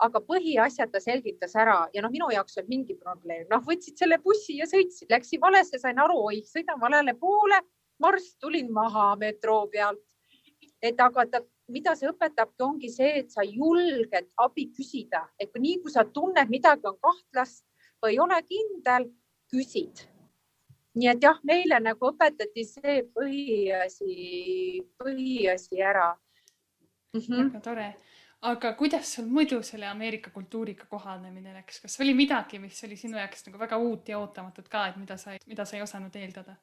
aga 0.05 0.21
põhiasjad 0.21 0.93
ta 0.93 1.01
selgitas 1.01 1.55
ära 1.57 1.77
ja 1.95 2.03
noh, 2.05 2.13
minu 2.13 2.29
jaoks 2.33 2.57
ei 2.57 2.63
olnud 2.63 2.73
mingi 2.73 2.97
probleem, 3.01 3.47
noh, 3.51 3.63
võtsid 3.65 3.97
selle 3.97 4.19
bussi 4.23 4.59
ja 4.61 4.69
sõitsid, 4.69 5.09
läksin 5.13 5.41
valesse, 5.41 5.81
sain 5.81 5.99
aru, 6.03 6.19
oi, 6.31 6.43
sõidan 6.45 6.81
valele 6.81 7.17
poole, 7.21 7.63
marss, 8.03 8.35
tulin 8.41 8.69
maha 8.73 9.15
metroo 9.21 9.67
pealt. 9.73 10.03
et 10.83 11.01
aga 11.01 11.25
ta, 11.27 11.41
mida 11.73 11.95
see 11.97 12.09
õpetabki, 12.11 12.63
ongi 12.63 12.91
see, 12.93 13.23
et 13.23 13.31
sa 13.33 13.43
julged 13.43 14.29
abi 14.45 14.67
küsida, 14.77 15.25
et 15.41 15.55
nii 15.59 15.81
kui 15.83 15.91
sa 15.91 16.05
tunned, 16.05 16.51
midagi 16.53 16.87
on 16.87 16.99
kahtlast 17.01 17.65
või 18.03 18.13
ei 18.13 18.21
ole 18.21 18.43
kindel, 18.45 19.09
küsid. 19.51 20.05
nii 20.95 21.09
et 21.15 21.25
jah, 21.25 21.41
meile 21.45 21.81
nagu 21.81 22.11
õpetati 22.11 22.65
see 22.69 23.01
põhiasi, 23.17 24.85
põhiasi 25.01 25.83
ära 25.83 26.13
mm. 26.13 27.21
-hmm. 27.21 27.49
väga 27.49 27.61
tore 27.65 27.89
aga 28.43 28.73
kuidas 28.77 29.15
sul 29.15 29.27
muidu 29.33 29.63
selle 29.63 29.87
Ameerika 29.87 30.31
kultuuriga 30.31 30.87
kohanemine 30.91 31.55
läks, 31.55 31.81
kas 31.81 32.01
oli 32.01 32.15
midagi, 32.15 32.59
mis 32.59 32.83
oli 32.85 32.97
sinu 32.97 33.19
jaoks 33.19 33.47
nagu 33.49 33.59
väga 33.59 33.79
uut 33.81 34.09
ja 34.09 34.19
ootamatut 34.19 34.69
ka, 34.69 34.87
et 34.89 34.97
mida 35.01 35.17
sa, 35.17 35.37
mida 35.47 35.65
sa 35.65 35.77
ei 35.77 35.83
osanud 35.83 36.17
eeldada? 36.17 36.57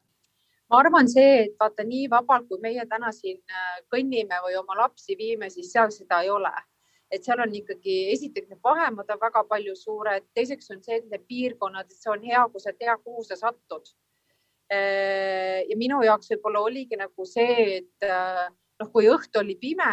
ma 0.69 0.79
arvan, 0.79 1.07
see, 1.11 1.33
et 1.45 1.57
vaata 1.59 1.83
nii 1.85 2.07
vabalt, 2.09 2.47
kui 2.49 2.61
meie 2.61 2.85
täna 2.89 3.11
siin 3.13 3.37
äh, 3.51 3.81
kõnnime 3.93 4.39
või 4.45 4.55
oma 4.57 4.77
lapsi 4.79 5.17
viime, 5.19 5.49
siis 5.53 5.69
seal 5.73 5.91
seda 5.93 6.23
ei 6.23 6.31
ole. 6.33 6.53
et 7.13 7.21
seal 7.21 7.37
on 7.43 7.51
ikkagi, 7.53 8.09
esiteks 8.09 8.49
need 8.49 8.61
vahemaad 8.65 9.11
on 9.13 9.19
väga 9.21 9.43
palju 9.45 9.75
suured, 9.77 10.23
teiseks 10.33 10.71
on 10.73 10.79
see, 10.81 10.95
et 10.97 11.11
need 11.11 11.27
piirkonnad, 11.29 11.85
et 11.85 11.99
see 11.99 12.09
on 12.09 12.23
hea, 12.25 12.41
kui 12.49 12.63
sa 12.63 12.73
tead, 12.73 13.03
kuhu 13.05 13.21
sa 13.27 13.37
satud. 13.37 13.91
Äh, 14.73 15.61
ja 15.69 15.77
minu 15.77 16.01
jaoks 16.01 16.31
võib-olla 16.33 16.63
oligi 16.65 16.97
nagu 16.97 17.27
see, 17.29 17.83
et 17.83 18.07
äh, 18.07 18.47
noh, 18.81 18.89
kui 18.95 19.05
õhtu 19.13 19.43
oli 19.43 19.59
pime 19.61 19.91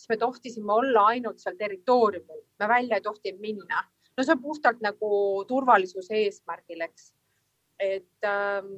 siis 0.00 0.08
me 0.08 0.16
tohtisime 0.16 0.72
olla 0.72 1.06
ainult 1.12 1.40
seal 1.42 1.56
territooriumil, 1.60 2.42
me 2.58 2.68
välja 2.68 2.96
ei 2.96 3.04
tohtinud 3.04 3.40
minna. 3.40 3.84
no 4.16 4.24
see 4.24 4.32
on 4.32 4.42
puhtalt 4.42 4.80
nagu 4.84 5.10
turvalisuse 5.48 6.16
eesmärgil, 6.24 6.80
eks. 6.88 7.12
et 7.80 8.28
ähm, 8.28 8.72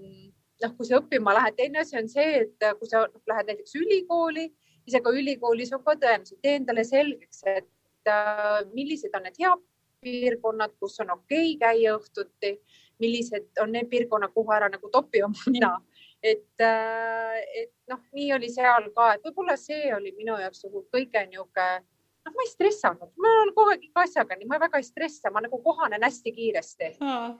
noh, 0.62 0.74
kui 0.76 0.86
sa 0.86 0.98
õppima 1.00 1.34
lähed, 1.34 1.56
teine 1.58 1.82
asi 1.82 1.98
on 1.98 2.10
see, 2.10 2.44
et 2.44 2.66
kui 2.78 2.90
sa 2.90 3.06
lähed 3.30 3.50
näiteks 3.50 3.74
ülikooli, 3.80 4.48
siis 4.84 4.98
ega 4.98 5.14
ülikoolis 5.14 5.72
on 5.74 5.82
ka 5.86 5.96
tõenäoliselt 5.96 6.42
tee 6.42 6.58
endale 6.60 6.84
selgeks, 6.86 7.42
et 7.46 8.10
äh, 8.10 8.62
millised 8.74 9.14
on 9.18 9.26
need 9.26 9.38
head 9.42 9.66
piirkonnad, 10.02 10.74
kus 10.82 10.98
on 11.02 11.14
okei 11.14 11.54
okay 11.54 11.58
käia 11.62 11.96
õhtuti, 11.98 12.56
millised 13.02 13.62
on 13.62 13.74
need 13.74 13.90
piirkonnad, 13.90 14.34
kuhu 14.34 14.54
ära 14.54 14.70
nagu 14.70 14.90
topi 14.90 15.22
oma 15.22 15.50
nina 15.54 15.76
et, 16.22 16.60
äh, 16.60 17.38
et 17.62 17.72
noh, 17.90 18.00
nii 18.14 18.32
oli 18.36 18.50
seal 18.52 18.90
ka, 18.96 19.14
et 19.16 19.24
võib-olla 19.26 19.56
see 19.58 19.90
oli 19.94 20.12
minu 20.16 20.36
jaoks 20.38 20.64
nagu 20.66 20.84
kõige 20.94 21.24
niisugune, 21.26 21.82
noh, 22.22 22.34
ma 22.36 22.44
ei 22.44 22.50
stressanud, 22.50 23.10
ma 23.18 23.32
olen 23.40 23.54
kogu 23.56 23.74
aeg 23.74 23.88
iga 23.88 24.04
asjaga 24.06 24.38
nii, 24.38 24.48
ma 24.50 24.60
väga 24.62 24.78
ei 24.78 24.86
stressa, 24.86 25.32
ma 25.34 25.42
nagu 25.42 25.58
kohanen 25.64 26.06
hästi 26.06 26.34
kiiresti, 26.36 26.92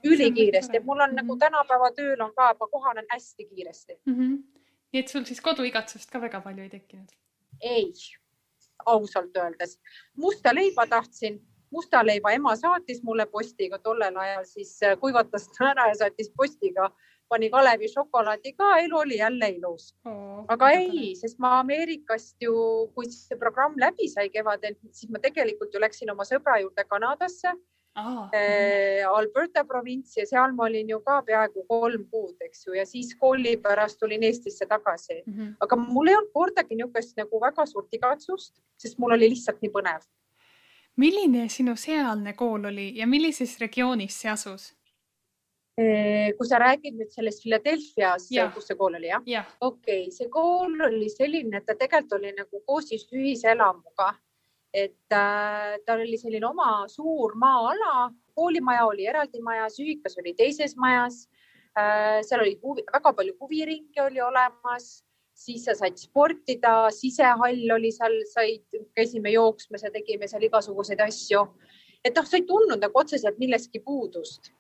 ülikiiresti, 0.09 0.81
et 0.81 0.89
mul 0.89 0.99
on 0.99 1.13
mm 1.13 1.13
-hmm. 1.13 1.23
nagu 1.23 1.35
mhm. 1.35 1.45
tänapäeva 1.45 1.93
tööl 1.99 2.27
on 2.27 2.35
ka, 2.35 2.55
ma 2.61 2.69
kohanen 2.69 3.07
hästi 3.09 3.45
kiiresti 3.45 4.01
mm. 4.07 4.15
-hmm. 4.15 4.43
nii 4.93 5.01
et 5.01 5.09
sul 5.09 5.25
siis 5.25 5.41
koduigatsust 5.41 6.11
ka 6.11 6.21
väga 6.21 6.41
palju 6.41 6.63
ei 6.63 6.71
tekkinud? 6.71 7.15
ei, 7.61 7.93
ausalt 8.87 9.37
öeldes, 9.37 9.79
musta 10.17 10.55
leiba 10.55 10.87
tahtsin 10.87 11.41
musta 11.73 12.07
leiva 12.07 12.33
ema 12.33 12.57
saatis 12.57 13.03
mulle 13.03 13.27
postiga 13.27 13.79
tollel 13.79 14.17
ajal, 14.17 14.45
siis 14.45 14.81
kuivatas 15.01 15.49
ta 15.49 15.71
ära 15.71 15.89
ja 15.89 15.95
saatis 15.95 16.33
postiga 16.37 16.91
pani 17.33 17.51
Kalevi 17.51 17.89
šokolaadi 17.89 18.55
ka, 18.59 18.71
elu 18.85 19.01
oli 19.01 19.19
jälle 19.19 19.51
ilus 19.57 19.91
oh,. 20.05 20.45
aga 20.53 20.71
ei, 20.77 21.13
sest 21.19 21.41
ma 21.43 21.59
Ameerikast 21.63 22.37
ju, 22.45 22.55
kui 22.95 23.11
see 23.11 23.41
programm 23.41 23.79
läbi 23.81 24.09
sai 24.13 24.29
kevadel, 24.31 24.79
siis 24.93 25.11
ma 25.11 25.23
tegelikult 25.23 25.75
ju 25.75 25.83
läksin 25.83 26.13
oma 26.13 26.29
sõbra 26.29 26.61
juurde 26.63 26.85
Kanadasse 26.89 27.57
Ah, 27.95 28.31
eh, 28.33 29.05
Alberta 29.05 29.65
provints 29.69 30.15
ja 30.17 30.25
seal 30.25 30.55
ma 30.57 30.65
olin 30.65 30.89
ju 30.89 30.97
ka 31.05 31.19
peaaegu 31.27 31.65
kolm 31.69 32.07
kuud, 32.09 32.39
eks 32.41 32.65
ju, 32.67 32.73
ja 32.79 32.87
siis 32.89 33.11
kooli 33.21 33.59
pärast 33.61 33.99
tulin 34.01 34.23
Eestisse 34.25 34.65
tagasi 34.67 35.19
mm. 35.27 35.33
-hmm. 35.33 35.51
aga 35.61 35.77
mul 35.77 36.09
ei 36.09 36.17
olnud 36.17 36.33
kordagi 36.33 36.79
niisugust 36.79 37.17
nagu 37.21 37.41
väga 37.41 37.67
suurt 37.67 37.93
igatsust, 37.93 38.55
sest 38.81 38.99
mul 38.99 39.13
oli 39.13 39.29
lihtsalt 39.35 39.61
nii 39.61 39.73
põnev. 39.77 40.09
milline 40.97 41.49
sinu 41.49 41.77
sealne 41.77 42.33
kool 42.33 42.65
oli 42.65 42.97
ja 42.97 43.07
millises 43.07 43.59
regioonis 43.61 44.21
see 44.21 44.31
asus? 44.31 44.73
Eh, 45.81 46.35
kui 46.37 46.45
sa 46.45 46.59
räägid 46.61 46.99
nüüd 46.99 47.09
sellest 47.15 47.41
Philadelphia's, 47.41 48.27
kus 48.53 48.67
see 48.69 48.77
kool 48.77 48.99
oli, 48.99 49.09
jah 49.09 49.23
ja.? 49.25 49.47
okei 49.61 50.03
okay,, 50.03 50.11
see 50.13 50.29
kool 50.29 50.75
oli 50.85 51.09
selline, 51.09 51.63
et 51.63 51.65
ta 51.65 51.73
tegelikult 51.81 52.19
oli 52.19 52.35
nagu 52.37 52.61
koostis 52.69 53.07
ühiselamuga 53.09 54.11
et 54.73 55.13
äh, 55.13 55.77
tal 55.87 56.01
oli 56.01 56.19
selline 56.19 56.49
oma 56.49 56.89
suur 56.89 57.35
maa-ala, 57.37 58.11
koolimaja 58.35 58.87
oli 58.89 59.07
eraldi 59.07 59.43
majas, 59.45 59.77
ühikas 59.81 60.17
oli 60.21 60.33
teises 60.35 60.75
majas 60.81 61.27
äh,. 61.77 62.21
seal 62.25 62.41
oli 62.41 62.57
huvi, 62.63 62.85
väga 62.93 63.13
palju 63.13 63.37
huviringe 63.41 64.03
oli 64.07 64.21
olemas, 64.25 65.05
siis 65.37 65.67
sa 65.69 65.77
said 65.77 66.01
sportida, 66.01 66.89
sisehall 66.93 67.77
oli 67.77 67.93
seal, 67.93 68.17
said, 68.33 68.65
käisime 68.97 69.33
jooksmas 69.33 69.85
ja 69.85 69.93
tegime 69.93 70.29
seal 70.29 70.49
igasuguseid 70.49 71.05
asju. 71.05 71.45
et 72.05 72.17
noh, 72.17 72.27
sa 72.27 72.41
ei 72.41 72.49
tundnud 72.49 72.81
nagu 72.81 72.99
otseselt 73.05 73.39
millestki 73.39 73.85
puudust 73.85 74.53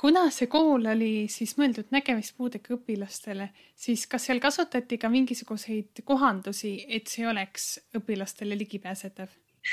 kuna 0.00 0.26
see 0.30 0.48
kool 0.52 0.86
oli 0.92 1.26
siis 1.32 1.56
mõeldud 1.58 1.88
nägemispuudega 1.94 2.74
õpilastele, 2.76 3.48
siis 3.74 4.06
kas 4.10 4.28
seal 4.28 4.40
kasutati 4.42 4.98
ka 5.00 5.08
mingisuguseid 5.12 6.04
kohandusi, 6.04 6.78
et 6.88 7.08
see 7.08 7.26
oleks 7.28 7.76
õpilastele 7.96 8.58
ligipääsetav? 8.58 9.32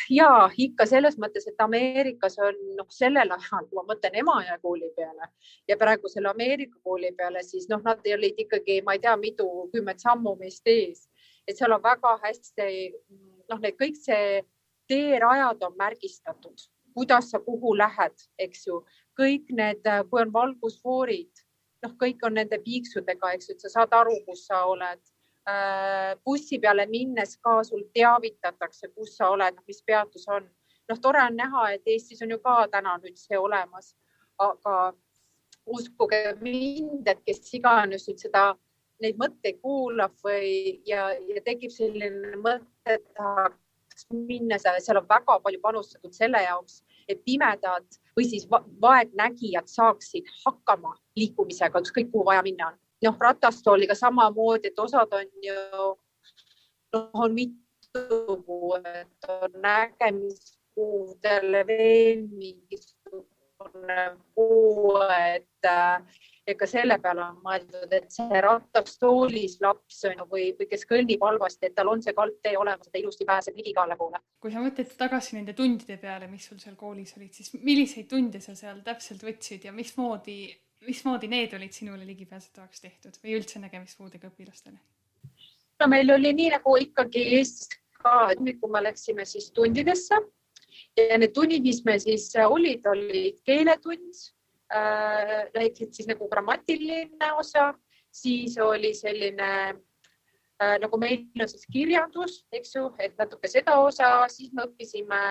ja 0.09 0.49
ikka 0.57 0.85
selles 0.89 1.19
mõttes, 1.21 1.45
et 1.47 1.59
Ameerikas 1.61 2.37
on 2.41 2.55
noh, 2.77 2.87
sellel 2.89 3.29
ajal, 3.35 3.67
kui 3.69 3.77
ma 3.77 3.83
mõtlen 3.91 4.15
Emajõe 4.23 4.57
kooli 4.61 4.89
peale 4.95 5.29
ja 5.69 5.77
praegu 5.77 6.09
selle 6.09 6.31
Ameerika 6.31 6.79
kooli 6.83 7.11
peale, 7.17 7.43
siis 7.45 7.67
noh, 7.69 7.83
nad 7.85 8.01
olid 8.15 8.39
ikkagi, 8.45 8.81
ma 8.81 8.95
ei 8.97 9.03
tea, 9.03 9.13
mitukümmend 9.21 10.01
sammu 10.01 10.35
meist 10.39 10.67
ees, 10.67 11.05
et 11.47 11.59
seal 11.59 11.75
on 11.75 11.83
väga 11.83 12.15
hästi 12.23 12.69
noh, 13.51 13.59
need 13.59 13.77
kõik 13.77 13.99
see 13.99 14.41
teerajad 14.89 15.61
on 15.63 15.77
märgistatud, 15.77 16.65
kuidas 16.93 17.29
sa 17.31 17.39
kuhu 17.39 17.75
lähed, 17.77 18.27
eks 18.39 18.67
ju 18.67 18.81
kõik 19.19 19.51
need, 19.55 19.81
äh, 19.87 20.03
kui 20.09 20.21
on 20.21 20.33
valgusfoorid, 20.33 21.43
noh, 21.83 21.95
kõik 21.99 22.23
on 22.27 22.37
nende 22.39 22.59
piiksudega, 22.63 23.33
eks 23.35 23.49
ju, 23.49 23.55
et 23.55 23.65
sa 23.65 23.73
saad 23.77 23.93
aru, 23.97 24.15
kus 24.27 24.45
sa 24.47 24.63
oled. 24.69 25.01
Äh, 25.49 26.15
bussi 26.23 26.59
peale 26.63 26.85
minnes 26.87 27.35
ka 27.43 27.57
sul 27.67 27.83
teavitatakse, 27.95 28.93
kus 28.95 29.17
sa 29.17 29.29
oled, 29.33 29.57
mis 29.67 29.81
peatus 29.83 30.27
on. 30.27 30.49
noh, 30.89 30.99
tore 30.99 31.21
on 31.23 31.35
näha, 31.39 31.69
et 31.73 31.87
Eestis 31.87 32.21
on 32.21 32.31
ju 32.33 32.37
ka 32.43 32.67
täna 32.71 32.97
nüüd 32.99 33.15
see 33.15 33.37
olemas, 33.39 33.93
aga 34.39 34.91
uskuge 35.65 36.33
mind, 36.41 37.07
et 37.07 37.21
kes 37.23 37.53
iganes 37.55 38.07
nüüd 38.09 38.19
seda, 38.19 38.49
neid 39.03 39.19
mõtteid 39.19 39.61
kuulab 39.63 40.15
või, 40.23 40.81
ja, 40.87 41.09
ja 41.27 41.43
tekib 41.45 41.71
selline 41.71 42.35
mõte, 42.41 42.67
et 42.97 43.05
tahaks 43.15 44.07
minna 44.11 44.59
seal, 44.59 44.99
on 44.99 45.07
väga 45.09 45.39
palju 45.45 45.61
panustatud 45.63 46.15
selle 46.15 46.43
jaoks, 46.43 46.81
et 47.07 47.25
pimedad 47.25 47.85
või 48.17 48.25
siis 48.29 48.47
vaegnägijad 48.81 49.67
saaksid 49.67 50.25
hakkama 50.45 50.95
liikumisega, 51.15 51.79
ükskõik 51.79 52.11
kuhu 52.11 52.25
vaja 52.25 52.41
minna 52.45 52.67
on. 52.67 52.73
noh, 53.03 53.17
ratastooliga 53.19 53.95
samamoodi, 53.95 54.67
et 54.71 54.79
osad 54.79 55.11
on 55.11 55.25
ju, 55.43 55.53
noh, 56.93 57.09
on 57.13 57.33
mitu 57.33 57.57
puuet, 58.45 59.25
on 59.27 59.51
nägemispuudele 59.61 61.67
veel 61.67 62.27
mingisugune 62.27 64.17
puu, 64.35 64.97
et 65.35 65.65
äh, 65.67 66.01
ega 66.47 66.67
selle 66.67 66.97
peale 67.03 67.23
on 67.23 67.37
mõeldud, 67.43 67.91
et 67.95 68.09
see 68.11 68.41
ratastoolis 68.43 69.55
laps 69.63 70.01
on 70.09 70.17
ju 70.19 70.25
või, 70.31 70.47
või 70.57 70.67
kes 70.71 70.83
kõnnib 70.89 71.23
halvasti, 71.23 71.69
et 71.69 71.75
tal 71.77 71.91
on 71.91 72.03
see 72.03 72.15
kaldtee 72.17 72.57
olemas, 72.59 72.89
ta 72.89 72.99
ilusti 72.99 73.27
pääseb 73.27 73.55
ligi 73.59 73.71
igale 73.71 73.95
poole. 73.99 74.19
kui 74.43 74.51
sa 74.51 74.63
mõtled 74.63 74.91
tagasi 74.99 75.37
nende 75.37 75.55
tundide 75.57 75.97
peale, 76.01 76.27
mis 76.31 76.49
sul 76.49 76.59
seal 76.59 76.75
koolis 76.79 77.15
olid, 77.17 77.31
siis 77.33 77.53
milliseid 77.61 78.09
tunde 78.11 78.43
sa 78.43 78.57
seal 78.59 78.83
täpselt 78.83 79.23
võtsid 79.23 79.69
ja 79.69 79.71
mismoodi, 79.75 80.37
mismoodi 80.87 81.31
need 81.31 81.55
olid 81.55 81.71
sinule 81.71 82.03
ligipääsetavaks 82.09 82.83
tehtud 82.83 83.23
või 83.23 83.39
üldse 83.39 83.63
nägemispuudega 83.63 84.27
õpilastele? 84.33 84.77
no 85.79 85.89
meil 85.91 86.11
oli 86.11 86.35
nii 86.35 86.51
nagu 86.57 86.75
ikkagi 86.79 87.23
Eestis 87.39 87.71
ka, 88.03 88.33
et 88.33 88.39
nüüd, 88.43 88.59
kui 88.59 88.71
me 88.71 88.83
läksime 88.83 89.25
siis 89.25 89.49
tundidesse 89.55 90.19
ja 90.99 91.17
need 91.17 91.31
tunnid, 91.35 91.63
mis 91.63 91.83
meil 91.87 92.03
siis 92.03 92.27
olid, 92.43 92.85
olid 92.91 93.39
keeletund 93.47 94.23
äh, 94.75 95.47
läksid 95.55 95.93
siis 95.93 96.07
nagu 96.09 96.27
grammatiline 96.29 97.31
osa, 97.39 97.71
siis 98.13 98.57
oli 98.61 98.93
selline 98.97 99.49
äh, 99.69 100.77
nagu 100.81 100.99
meil 101.01 101.25
on 101.41 101.49
siis 101.49 101.65
kirjandus, 101.71 102.43
eks 102.51 102.75
ju, 102.75 102.87
et 102.99 103.17
natuke 103.19 103.51
seda 103.51 103.77
osa, 103.83 104.15
siis 104.31 104.53
me 104.53 104.67
õppisime 104.67 105.21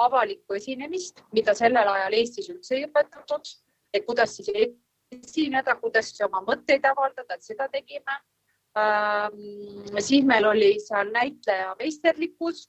avalikku 0.00 0.56
esinemist, 0.56 1.20
mida 1.36 1.54
sellel 1.54 1.88
ajal 1.92 2.16
Eestis 2.16 2.48
üldse 2.52 2.78
ei 2.78 2.86
õpetatud, 2.88 3.52
et 3.92 4.06
kuidas 4.06 4.36
siis 4.38 4.50
esineda, 5.10 5.74
kuidas 5.80 6.12
oma 6.24 6.42
mõtteid 6.46 6.84
avaldada, 6.86 7.36
et 7.36 7.44
seda 7.44 7.68
tegime 7.68 8.16
ähm,. 8.78 9.40
siis 9.98 10.24
meil 10.24 10.46
oli 10.46 10.76
seal 10.80 11.10
näitleja 11.12 11.74
meisterlikkus 11.78 12.68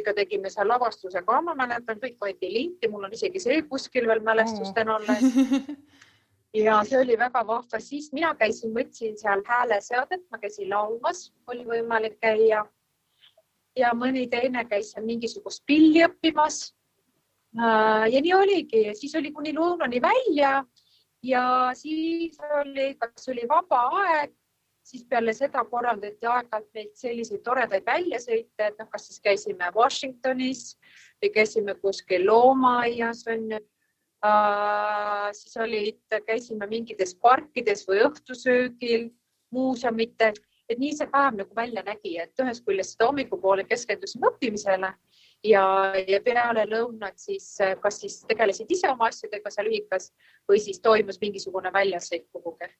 ikka 0.00 0.14
tegime 0.16 0.50
seal 0.52 0.68
lavastuse 0.68 1.22
ka, 1.26 1.40
ma 1.44 1.54
mäletan, 1.58 2.00
kõik 2.02 2.16
võeti 2.22 2.50
linti, 2.52 2.88
mul 2.92 3.08
on 3.08 3.14
isegi 3.16 3.42
see 3.42 3.62
kuskil 3.70 4.08
veel 4.08 4.22
mälestustena 4.24 4.96
alles 4.98 5.24
ja 6.64 6.78
see 6.88 7.00
oli 7.00 7.18
väga 7.18 7.42
vahva, 7.46 7.80
siis 7.82 8.08
mina 8.16 8.32
käisin, 8.38 8.72
võtsin 8.76 9.16
seal 9.20 9.42
hääleseadet, 9.46 10.24
ma 10.30 10.40
käisin 10.42 10.70
laulmas, 10.70 11.30
oli 11.50 11.66
võimalik 11.68 12.18
käia. 12.20 12.64
ja 13.76 13.92
mõni 13.92 14.24
teine 14.32 14.64
käis 14.64 14.94
seal 14.94 15.04
mingisugust 15.04 15.62
pilli 15.66 16.00
õppimas. 16.06 16.72
Äh, 17.56 18.06
ja 18.08 18.20
nii 18.24 18.32
oligi, 18.34 18.82
siis 18.96 19.14
oli 19.20 19.32
kuni 19.32 19.52
lõunani 19.52 20.00
välja. 20.02 20.64
Ja 21.22 21.72
siis 21.74 22.38
oli, 22.60 22.94
kas 23.00 23.28
oli 23.28 23.44
vaba 23.48 23.82
aeg 24.00 24.32
siis 24.86 25.04
peale 25.10 25.34
seda 25.34 25.64
korraldati 25.66 26.28
aeg-ajalt 26.30 26.68
meil 26.76 26.90
selliseid 26.94 27.42
toredaid 27.46 27.86
väljasõite, 27.86 28.68
et 28.68 28.76
noh, 28.78 28.88
kas 28.92 29.08
siis 29.08 29.22
käisime 29.24 29.70
Washingtonis 29.74 30.76
või 31.22 31.32
käisime 31.34 31.74
kuskil 31.82 32.26
loomaaias 32.28 33.24
onju 33.32 33.58
uh,. 33.60 35.30
siis 35.34 35.56
olid, 35.62 36.02
käisime 36.26 36.68
mingites 36.70 37.14
parkides 37.22 37.86
või 37.88 38.04
õhtusöögil, 38.06 39.08
muuseumitel, 39.54 40.38
et 40.68 40.78
nii 40.82 40.94
see 40.98 41.08
päev 41.10 41.38
nagu 41.40 41.54
välja 41.56 41.82
nägi, 41.86 42.16
et 42.22 42.42
ühest 42.42 42.64
küljest 42.66 42.94
seda 42.94 43.08
hommikupoole 43.10 43.64
keskendusime 43.66 44.30
õppimisele 44.30 44.92
ja, 45.46 45.64
ja 46.06 46.20
peale 46.26 46.66
lõunat 46.70 47.18
siis 47.22 47.48
kas 47.82 48.00
siis 48.02 48.20
tegelesid 48.30 48.70
ise 48.70 48.90
oma 48.90 49.10
asjadega 49.10 49.50
seal 49.54 49.70
ühikas 49.70 50.12
või 50.50 50.62
siis 50.62 50.82
toimus 50.82 51.20
mingisugune 51.22 51.74
väljasõit 51.74 52.26
kuhugi 52.34 52.70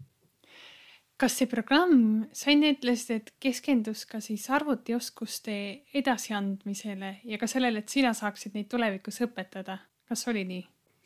kas 1.17 1.39
see 1.39 1.49
programm, 1.49 2.27
sa 2.37 2.51
enne 2.53 2.75
ütlesid, 2.75 3.21
et 3.21 3.31
keskendus 3.41 4.05
ka 4.09 4.21
siis 4.25 4.45
arvutioskuste 4.53 5.57
edasiandmisele 5.97 7.13
ja 7.25 7.39
ka 7.41 7.49
sellele, 7.51 7.81
et 7.81 7.93
sina 7.93 8.13
saaksid 8.17 8.57
neid 8.57 8.69
tulevikus 8.73 9.23
õpetada, 9.25 9.81
kas 10.09 10.27
oli 10.29 10.45
nii? 10.49 10.65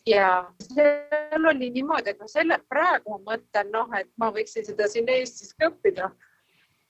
ja 0.09 0.49
seal 0.65 1.45
oli 1.47 1.69
niimoodi, 1.71 2.15
et 2.15 2.19
noh, 2.19 2.31
selle 2.31 2.57
praegu 2.73 3.13
ma 3.13 3.35
mõtlen 3.35 3.69
noh, 3.71 3.91
et 3.99 4.09
ma 4.19 4.31
võiksin 4.35 4.65
seda 4.67 4.89
siin 4.89 5.09
Eestis 5.13 5.53
ka 5.55 5.69
õppida. 5.69 6.09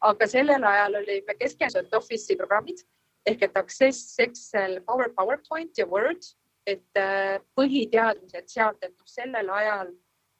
aga 0.00 0.26
sellel 0.30 0.64
ajal 0.64 0.94
oli, 1.02 1.18
me 1.26 1.35
keskendusime 1.37 1.98
Office'i 1.98 2.37
programmid 2.38 2.80
ehk 3.26 3.42
et 3.42 3.56
Access, 3.56 4.14
Excel, 4.18 4.78
Power, 4.87 5.11
PowerPoint 5.16 5.76
ja 5.78 5.87
Word, 5.87 6.22
et 6.66 6.96
äh, 6.96 7.37
põhiteadmised 7.59 8.48
sealt, 8.48 8.78
et 8.80 8.94
noh, 8.94 9.11
sellel 9.11 9.50
ajal 9.59 9.92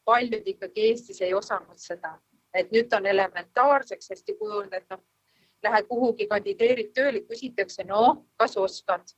paljud 0.09 0.47
ikkagi 0.55 0.89
Eestis 0.93 1.21
ei 1.21 1.35
osanud 1.35 1.77
seda 1.77 2.15
et 2.55 2.73
nüüd 2.75 2.93
on 2.97 3.07
elementaarseks 3.07 4.11
hästi 4.15 4.37
kujunenud, 4.39 4.75
et 4.75 4.87
noh, 4.91 5.03
lähed 5.63 5.87
kuhugi, 5.89 6.27
kandideerid 6.27 6.93
tööle, 6.97 7.23
küsitakse, 7.29 7.85
noh, 7.89 8.25
kas 8.41 8.57
oskad. 8.57 9.17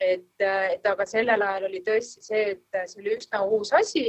et, 0.00 0.28
et 0.44 0.86
aga 0.86 1.06
sellel 1.08 1.40
ajal 1.42 1.64
oli 1.70 1.78
tõesti 1.80 2.20
see, 2.20 2.50
et 2.52 2.88
see 2.90 2.98
oli 3.00 3.14
üsna 3.16 3.38
uus 3.48 3.70
asi 3.72 4.02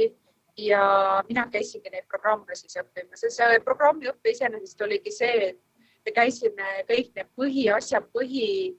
ja 0.58 0.82
mina 1.28 1.46
käisingi 1.48 1.88
neid 1.88 2.04
programme 2.10 2.56
siis 2.58 2.76
õppimas 2.76 3.22
ja 3.24 3.30
see 3.32 3.60
programmiõpe 3.64 4.34
iseenesest 4.34 4.82
oligi 4.84 5.12
see, 5.14 5.48
et 5.48 5.62
me 6.04 6.12
käisime 6.12 6.66
kõik 6.90 7.14
need 7.16 7.30
põhiasjad, 7.38 8.10
põhi, 8.12 8.76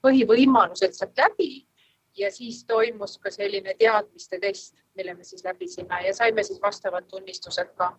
põhivõimalused 0.00 0.96
sealt 0.96 1.20
läbi 1.20 1.66
ja 2.16 2.30
siis 2.32 2.64
toimus 2.68 3.18
ka 3.18 3.30
selline 3.30 3.74
teadmiste 3.78 4.38
test, 4.40 4.74
mille 4.96 5.14
me 5.14 5.24
siis 5.24 5.44
läbisime 5.44 6.02
ja 6.06 6.14
saime 6.14 6.44
siis 6.44 6.60
vastavad 6.62 7.08
tunnistused 7.08 7.74
ka. 7.76 7.92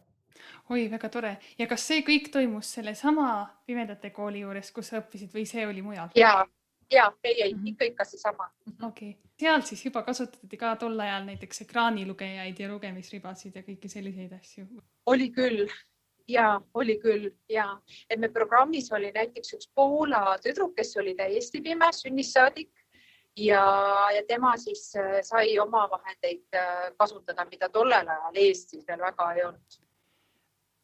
Oi, 0.70 0.88
väga 0.92 1.10
tore 1.10 1.38
ja 1.60 1.68
kas 1.68 1.88
see 1.88 2.02
kõik 2.08 2.32
toimus 2.34 2.74
sellesama 2.78 3.30
Pimedate 3.66 4.10
Kooli 4.10 4.44
juures, 4.44 4.72
kus 4.72 4.92
sa 4.92 5.02
õppisid 5.02 5.34
või 5.34 5.46
see 5.50 5.68
oli 5.68 5.82
mujal? 5.86 6.10
ja, 6.16 6.34
ja 6.92 7.12
ei, 7.24 7.42
ei 7.42 7.54
mm 7.54 7.60
-hmm. 7.60 7.68
ikka, 7.74 7.86
ikka 7.86 8.04
seesama. 8.04 8.50
okei 8.84 9.10
okay., 9.10 9.32
seal 9.40 9.62
siis 9.62 9.86
juba 9.86 10.04
kasutati 10.04 10.58
ka 10.58 10.76
tol 10.76 11.00
ajal 11.00 11.26
näiteks 11.26 11.62
ekraanilugejaid 11.62 12.60
ja 12.60 12.70
lugemisribasid 12.70 13.56
ja 13.56 13.62
kõiki 13.62 13.90
selliseid 13.90 14.34
asju? 14.34 14.68
oli 15.06 15.32
küll 15.32 15.68
ja 16.28 16.62
oli 16.74 17.00
küll 17.00 17.32
ja, 17.50 17.82
et 18.10 18.20
me 18.20 18.30
programmis 18.30 18.92
oli 18.92 19.12
näiteks 19.12 19.54
üks 19.58 19.70
Poola 19.76 20.38
tüdruk, 20.44 20.76
kes 20.76 20.98
oli 20.98 21.16
täiesti 21.16 21.62
pime 21.62 21.92
sünnist 21.92 22.34
saadik 22.34 22.72
ja, 23.38 23.64
ja 24.16 24.24
tema 24.28 24.58
siis 24.58 24.96
äh, 24.96 25.20
sai 25.22 25.60
omavahendeid 25.60 26.56
äh, 26.56 26.92
kasutada, 26.98 27.46
mida 27.46 27.70
tollel 27.70 28.08
ajal 28.08 28.36
Eestis 28.36 28.86
veel 28.88 29.02
väga 29.02 29.32
ei 29.34 29.46
olnud. 29.46 29.80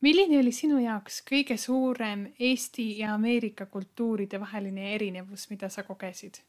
Milline 0.01 0.39
oli 0.39 0.51
sinu 0.51 0.79
jaoks 0.79 1.21
kõige 1.29 1.57
suurem 1.57 2.27
Eesti 2.39 2.99
ja 2.99 3.13
Ameerika 3.13 3.65
kultuuride 3.65 4.39
vaheline 4.39 4.93
erinevus, 4.95 5.49
mida 5.49 5.69
sa 5.69 5.83
kogesid? 5.83 6.41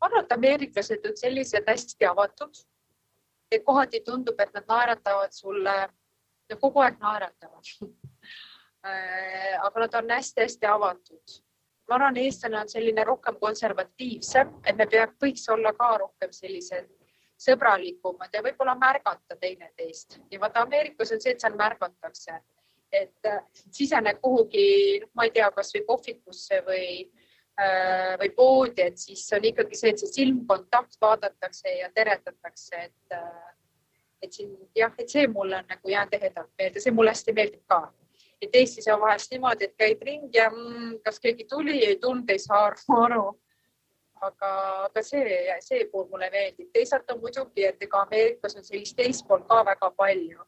ma 0.00 0.06
arvan, 0.06 0.24
et 0.24 0.32
ameeriklased 0.32 1.06
on 1.10 1.16
sellised 1.16 1.66
hästi 1.66 2.06
avatud. 2.06 2.54
et 3.50 3.64
kohati 3.64 4.00
tundub, 4.00 4.40
et 4.40 4.54
nad 4.54 4.64
naeratavad 4.68 5.32
sulle, 5.32 5.88
kogu 6.60 6.80
aeg 6.80 7.00
naeratavad 7.00 7.74
äh, 8.86 9.58
aga 9.62 9.80
nad 9.80 9.94
on 9.94 10.16
hästi-hästi 10.16 10.66
avatud 10.66 11.40
ma 11.88 11.94
arvan, 11.94 12.16
eestlane 12.16 12.60
on 12.60 12.68
selline 12.68 13.04
rohkem 13.04 13.36
konservatiivsem, 13.40 14.54
et 14.66 14.76
me 14.76 14.86
peaks, 14.86 15.16
võiks 15.24 15.48
olla 15.52 15.72
ka 15.72 15.96
rohkem 16.04 16.32
sellised 16.32 16.90
sõbralikumad 17.38 18.34
ja 18.34 18.42
võib-olla 18.42 18.74
märgata 18.78 19.36
teineteist 19.40 20.18
ja 20.30 20.40
vaata 20.42 20.66
Ameerikas 20.66 21.12
on 21.14 21.22
see, 21.22 21.32
et 21.32 21.40
seal 21.40 21.56
märgatakse, 21.56 22.40
et 22.92 23.30
sisened 23.70 24.20
kuhugi, 24.22 25.00
noh, 25.02 25.10
ma 25.14 25.28
ei 25.28 25.32
tea, 25.34 25.50
kasvõi 25.54 25.84
kohvikusse 25.86 26.62
või 26.66 26.88
äh, 27.60 28.16
või 28.20 28.30
poodi, 28.36 28.86
et 28.86 28.98
siis 28.98 29.26
on 29.36 29.44
ikkagi 29.44 29.76
see, 29.76 29.92
et 29.92 30.02
see 30.02 30.14
silmkontakt 30.20 30.96
vaadatakse 31.00 31.78
ja 31.80 31.90
teretatakse, 31.94 32.88
et 32.88 33.16
äh, 33.18 33.54
et 34.22 34.32
siin 34.34 34.50
jah, 34.74 34.90
et 34.98 35.08
see 35.08 35.28
mulle 35.30 35.60
on 35.60 35.68
nagu 35.70 35.90
jäänud 35.92 36.14
ehedalt 36.18 36.50
meelde, 36.58 36.80
see 36.82 36.90
mulle 36.94 37.12
hästi 37.14 37.32
meeldib 37.36 37.62
ka 37.70 37.84
et 38.42 38.54
Eestis 38.54 38.88
on 38.92 39.00
vahest 39.00 39.32
niimoodi, 39.32 39.66
et 39.66 39.76
käid 39.78 40.02
ringi 40.06 40.38
ja 40.38 40.48
mm, 40.50 40.98
kas 41.04 41.20
keegi 41.20 41.46
tuli, 41.50 41.78
ei 41.86 41.98
tulnud, 41.98 42.30
ei 42.30 42.38
saa 42.38 42.70
aru. 43.02 43.26
aga, 44.20 44.48
aga 44.84 45.02
see, 45.02 45.34
see 45.62 45.84
pool 45.92 46.08
mulle 46.10 46.30
meeldib. 46.30 46.70
teisalt 46.72 47.10
on 47.10 47.20
muidugi, 47.20 47.64
et 47.64 47.82
ega 47.82 48.02
Ameerikas 48.02 48.56
on 48.58 48.64
sellist 48.64 48.96
teist 48.96 49.26
poolt 49.28 49.46
ka 49.46 49.64
väga 49.64 49.90
palju. 49.90 50.46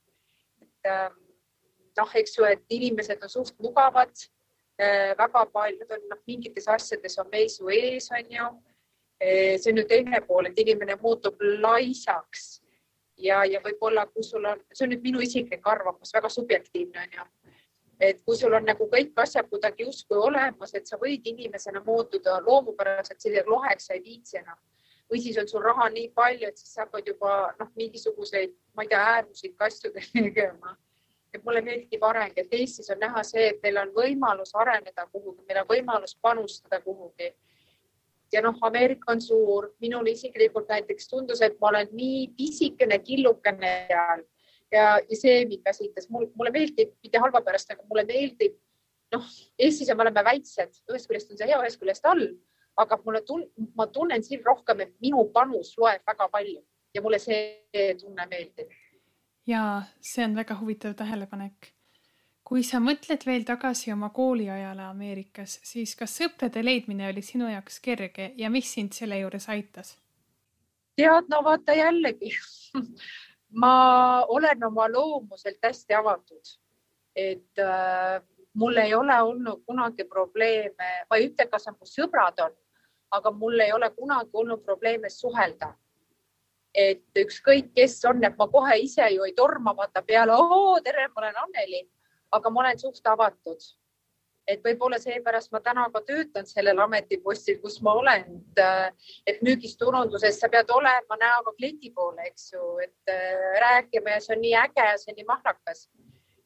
et 0.63 0.91
ähm, 0.91 1.19
noh, 2.01 2.17
eks 2.21 2.39
ju, 2.39 2.47
et 2.49 2.77
inimesed 2.77 3.23
on 3.23 3.33
suht 3.33 3.57
mugavad 3.63 4.13
äh,. 4.81 5.13
väga 5.19 5.45
paljud 5.53 5.95
on 5.97 6.09
noh, 6.11 6.21
mingites 6.27 6.69
asjades 6.69 7.19
on 7.21 7.29
meis 7.33 7.61
ju 7.61 7.71
ees, 7.75 8.11
on 8.17 8.35
ju. 8.37 8.49
Äh, 9.21 9.59
see 9.61 9.73
on 9.73 9.83
ju 9.83 9.87
teine 9.89 10.23
pool, 10.27 10.49
et 10.49 10.59
inimene 10.59 10.97
muutub 11.03 11.43
laisaks 11.61 12.63
ja, 13.21 13.45
ja 13.45 13.61
võib-olla, 13.61 14.07
kui 14.09 14.25
sul 14.25 14.47
on, 14.49 14.63
see 14.73 14.87
on 14.87 14.95
nüüd 14.95 15.05
minu 15.05 15.21
isiklik 15.21 15.67
arvamus, 15.69 16.15
väga 16.17 16.33
subjektiivne 16.33 17.05
on 17.05 17.21
ju 17.21 17.29
et 18.01 18.23
kui 18.25 18.33
sul 18.33 18.55
on 18.57 18.65
nagu 18.65 18.87
kõik 18.89 19.19
asjad 19.21 19.45
kuidagi 19.51 19.85
justkui 19.85 20.17
olemas, 20.17 20.71
et 20.73 20.87
sa 20.89 20.97
võid 20.97 21.27
inimesena 21.29 21.83
muutuda 21.85 22.39
loomupäraselt 22.47 23.21
selliseks 23.21 23.51
loheks, 23.53 23.91
sa 23.91 23.99
ei 23.99 24.01
viitsi 24.07 24.39
enam 24.41 24.57
või 25.11 25.21
siis 25.21 25.39
on 25.43 25.49
sul 25.49 25.63
raha 25.63 25.89
nii 25.91 26.09
palju, 26.15 26.49
et 26.49 26.59
siis 26.59 26.75
sa 26.75 26.85
hakkad 26.85 27.09
juba 27.11 27.33
noh, 27.59 27.71
mingisuguseid, 27.79 28.55
ma 28.79 28.87
ei 28.87 28.93
tea, 28.93 29.01
äärmuslikke 29.17 29.67
asju 29.67 29.93
tegema. 29.97 30.77
Et 31.35 31.45
mulle 31.45 31.63
meeldib 31.63 32.03
areng, 32.07 32.35
et 32.37 32.55
Eestis 32.59 32.91
on 32.91 32.99
näha 33.01 33.23
see, 33.27 33.53
et 33.53 33.63
meil 33.63 33.79
on 33.83 33.93
võimalus 33.95 34.53
areneda 34.59 35.07
kuhugi, 35.13 35.45
meil 35.49 35.63
on 35.63 35.69
võimalus 35.71 36.17
panustada 36.23 36.81
kuhugi. 36.85 37.31
ja 38.33 38.43
noh, 38.43 38.59
Ameerika 38.63 39.11
on 39.13 39.21
suur, 39.21 39.73
minul 39.83 40.07
isiklikult 40.07 40.69
näiteks 40.71 41.09
tundus, 41.11 41.41
et 41.43 41.57
ma 41.61 41.69
olen 41.73 41.89
nii 41.93 42.29
pisikene 42.37 42.99
killukene 43.03 43.73
seal. 43.89 44.23
Ja, 44.71 44.85
ja 45.03 45.17
see 45.19 45.47
mind 45.51 45.65
väsitas, 45.67 46.07
mulle 46.11 46.53
meeldib, 46.55 46.93
mitte 47.03 47.19
halva 47.19 47.41
pärast, 47.43 47.73
aga 47.75 47.83
mulle 47.91 48.05
meeldib, 48.07 48.55
noh, 49.11 49.25
Eestis 49.59 49.91
me 49.91 50.05
oleme 50.05 50.23
väiksed, 50.25 50.79
ühest 50.93 51.11
küljest 51.11 51.33
on 51.33 51.41
see 51.41 51.51
hea, 51.51 51.59
ühest 51.59 51.81
küljest 51.81 52.07
halb, 52.07 52.37
aga 52.79 52.99
mulle 53.05 53.25
tun-, 53.27 53.49
ma 53.75 53.89
tunnen 53.91 54.23
siin 54.23 54.45
rohkem, 54.47 54.85
et 54.87 54.95
minu 55.03 55.25
panus 55.35 55.75
loeb 55.79 56.07
väga 56.07 56.29
palju. 56.31 56.63
Ja 56.95 57.03
mulle 57.03 57.21
see 57.23 57.91
tunne 58.01 58.27
meeldib. 58.31 58.71
Ja 59.51 59.63
see 60.01 60.25
on 60.25 60.37
väga 60.39 60.57
huvitav 60.61 60.95
tähelepanek. 60.99 61.73
kui 62.45 62.63
sa 62.67 62.81
mõtled 62.83 63.23
veel 63.27 63.45
tagasi 63.47 63.93
oma 63.93 64.09
kooliajale 64.11 64.83
Ameerikas, 64.83 65.61
siis 65.63 65.95
kas 65.97 66.17
sõprade 66.19 66.65
leidmine 66.65 67.09
oli 67.09 67.23
sinu 67.23 67.47
jaoks 67.51 67.79
kerge 67.81 68.33
ja 68.37 68.51
mis 68.51 68.73
sind 68.75 68.93
selle 68.93 69.19
juures 69.21 69.49
aitas? 69.49 69.97
tead, 70.97 71.29
no 71.31 71.45
vaata 71.45 71.75
jällegi 71.75 72.33
ma 73.63 74.25
olen 74.29 74.65
oma 74.65 74.89
loomuselt 74.93 75.59
hästi 75.63 75.95
avatud, 75.95 76.57
et 77.17 77.59
äh, 77.59 78.23
mul 78.55 78.77
ei 78.77 78.95
ole 78.95 79.23
olnud 79.23 79.63
kunagi 79.67 80.05
probleeme, 80.05 80.91
ma 81.11 81.17
ei 81.17 81.31
ütle, 81.31 81.47
kas 81.51 81.67
mu 81.75 81.89
sõbrad 81.89 82.39
on, 82.45 82.55
aga 83.11 83.31
mul 83.31 83.61
ei 83.61 83.73
ole 83.73 83.91
kunagi 83.97 84.31
olnud 84.33 84.63
probleeme 84.65 85.11
suhelda. 85.11 85.75
Et 86.75 87.03
ükskõik, 87.19 87.73
kes 87.75 87.99
on, 88.09 88.23
et 88.25 88.37
ma 88.39 88.47
kohe 88.49 88.79
ise 88.85 89.07
ju 89.15 89.27
ei 89.27 89.35
torma 89.37 89.75
vaata 89.77 90.03
peale, 90.07 90.37
oo 90.37 90.79
tere, 90.85 91.09
ma 91.09 91.25
olen 91.25 91.39
Anneli, 91.45 91.85
aga 92.33 92.51
ma 92.51 92.65
olen 92.65 92.79
suht 92.79 93.07
avatud. 93.07 93.71
Et 94.49 94.63
võib-olla 94.65 94.99
seepärast 94.99 95.53
ma 95.55 95.61
täna 95.63 95.85
ka 95.95 96.01
töötan 96.03 96.47
sellel 96.49 96.79
ametipostil, 96.83 97.61
kus 97.63 97.77
ma 97.87 97.93
olen, 98.01 98.41
et 99.29 99.43
müügis, 99.47 99.77
turunduses 99.79 100.41
sa 100.41 100.49
pead 100.51 100.71
olema 100.75 101.19
näoga 101.21 101.53
kliendi 101.59 101.93
poole, 101.95 102.25
eks 102.27 102.49
ju, 102.55 102.79
et 102.83 103.13
äh, 103.13 103.61
rääkima 103.63 104.17
ja 104.17 104.23
see 104.25 104.35
on 104.35 104.43
nii 104.43 104.57
äge 104.65 104.87
ja 104.89 104.97
see 104.99 105.13
on 105.13 105.21
nii 105.21 105.29
mahrakas. 105.29 105.85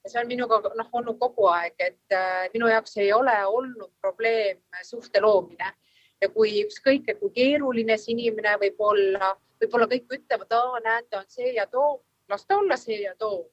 ja 0.05 0.11
see 0.11 0.21
on 0.21 0.29
minuga 0.29 0.61
noh, 0.77 0.91
olnud 0.93 1.17
kogu 1.21 1.47
aeg, 1.49 1.79
et 1.79 2.13
äh, 2.13 2.45
minu 2.53 2.69
jaoks 2.69 2.99
ei 3.01 3.13
ole 3.13 3.39
olnud 3.47 3.93
probleem 4.01 4.61
suhte 4.83 5.23
loomine. 5.25 5.73
Ja 6.21 6.29
kui 6.29 6.59
ükskõik, 6.65 7.09
kui 7.21 7.33
keeruline 7.33 7.97
see 8.01 8.13
inimene 8.13 8.59
võib 8.61 8.85
olla, 8.85 9.33
võib-olla 9.61 9.87
kõik 9.91 10.19
ütlevad, 10.19 10.57
näete, 10.85 11.19
on 11.19 11.29
see 11.29 11.55
ja 11.55 11.67
too, 11.67 12.01
las 12.29 12.47
ta 12.47 12.59
olla 12.59 12.77
see 12.77 13.03
ja 13.03 13.15
too 13.19 13.45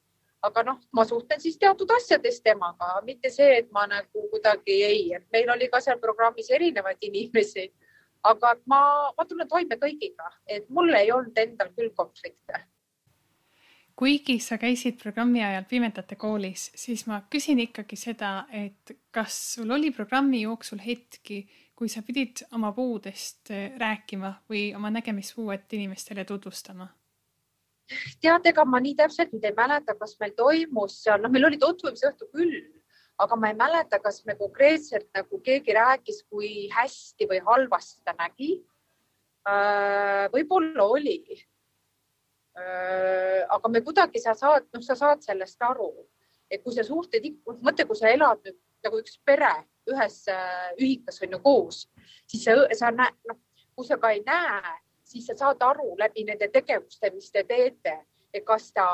aga 0.41 0.63
noh, 0.65 0.79
ma 0.97 1.05
suhtlen 1.05 1.41
siis 1.41 1.57
teatud 1.61 1.89
asjades 1.93 2.41
temaga, 2.41 2.95
mitte 3.05 3.29
see, 3.29 3.59
et 3.61 3.69
ma 3.73 3.85
nagu 3.89 4.25
kuidagi 4.33 4.77
ei, 4.87 5.03
et 5.17 5.27
meil 5.33 5.49
oli 5.53 5.69
ka 5.69 5.81
seal 5.83 6.01
programmis 6.01 6.49
erinevaid 6.49 7.01
inimesi, 7.05 7.67
aga 8.25 8.55
ma, 8.69 8.81
ma 9.17 9.25
tulen 9.29 9.49
toime 9.49 9.77
kõigiga, 9.81 10.31
et 10.45 10.67
mul 10.69 10.93
ei 10.97 11.11
olnud 11.13 11.37
endal 11.37 11.73
küll 11.77 11.93
konflikte. 11.97 12.65
kuigi 14.01 14.39
sa 14.41 14.57
käisid 14.57 14.97
programmi 14.97 15.43
ajal 15.45 15.65
Pimedate 15.69 16.15
koolis, 16.17 16.71
siis 16.75 17.05
ma 17.05 17.21
küsin 17.29 17.59
ikkagi 17.61 17.95
seda, 17.99 18.47
et 18.49 18.95
kas 19.13 19.35
sul 19.55 19.69
oli 19.71 19.91
programmi 19.93 20.41
jooksul 20.41 20.81
hetki, 20.81 21.43
kui 21.81 21.89
sa 21.89 22.03
pidid 22.05 22.43
oma 22.53 22.69
puudest 22.77 23.49
rääkima 23.81 24.35
või 24.49 24.67
oma 24.77 24.91
nägemispuuet 24.93 25.73
inimestele 25.73 26.25
tutvustama 26.29 26.85
tead, 28.21 28.45
ega 28.51 28.65
ma 28.65 28.79
nii 28.83 28.93
täpselt 28.99 29.33
nüüd 29.33 29.45
ei 29.47 29.55
mäleta, 29.57 29.95
kas 29.99 30.13
meil 30.21 30.35
toimus 30.37 30.99
seal, 31.03 31.21
noh, 31.23 31.31
meil 31.33 31.47
oli 31.49 31.57
tutvumisõhtu 31.61 32.29
küll, 32.31 32.59
aga 33.21 33.37
ma 33.37 33.51
ei 33.51 33.57
mäleta, 33.57 33.99
kas 34.03 34.21
me 34.27 34.35
konkreetselt 34.39 35.09
nagu 35.17 35.39
keegi 35.45 35.75
rääkis, 35.77 36.21
kui 36.29 36.69
hästi 36.71 37.27
või 37.29 37.41
halvasti 37.45 38.05
ta 38.05 38.15
nägi. 38.17 38.53
Äh, 39.49 40.27
võib-olla 40.33 40.85
oli. 40.85 41.17
Äh, 42.57 43.41
aga 43.49 43.73
me 43.73 43.81
kuidagi, 43.85 44.21
sa 44.21 44.35
saad, 44.37 44.69
noh, 44.73 44.85
sa 44.85 44.97
saad 44.99 45.25
sellest 45.25 45.61
aru, 45.65 45.91
et 46.51 46.63
kui 46.63 46.75
sa 46.75 46.85
suhted, 46.85 47.25
mõtle, 47.65 47.87
kui 47.89 47.99
sa 47.99 48.11
elad 48.13 48.41
nüüd 48.45 48.59
nagu 48.85 49.01
üks 49.01 49.19
pere 49.25 49.53
ühes 49.89 50.21
äh, 50.29 50.69
ühikas 50.77 51.21
on 51.25 51.37
ju 51.37 51.39
koos, 51.41 51.87
siis 52.27 52.45
sa, 52.45 52.57
sa 52.77 52.91
näed, 52.93 53.17
noh, 53.29 53.39
kui 53.75 53.87
sa 53.87 53.97
ka 53.97 54.11
ei 54.13 54.21
näe 54.27 54.77
siis 55.11 55.27
sa 55.27 55.35
saad 55.35 55.63
aru 55.65 55.95
läbi 55.99 56.23
nende 56.27 56.47
tegevuste, 56.53 57.11
mis 57.15 57.31
te 57.31 57.43
teete, 57.47 57.95
et 58.33 58.45
kas 58.47 58.69
ta 58.75 58.85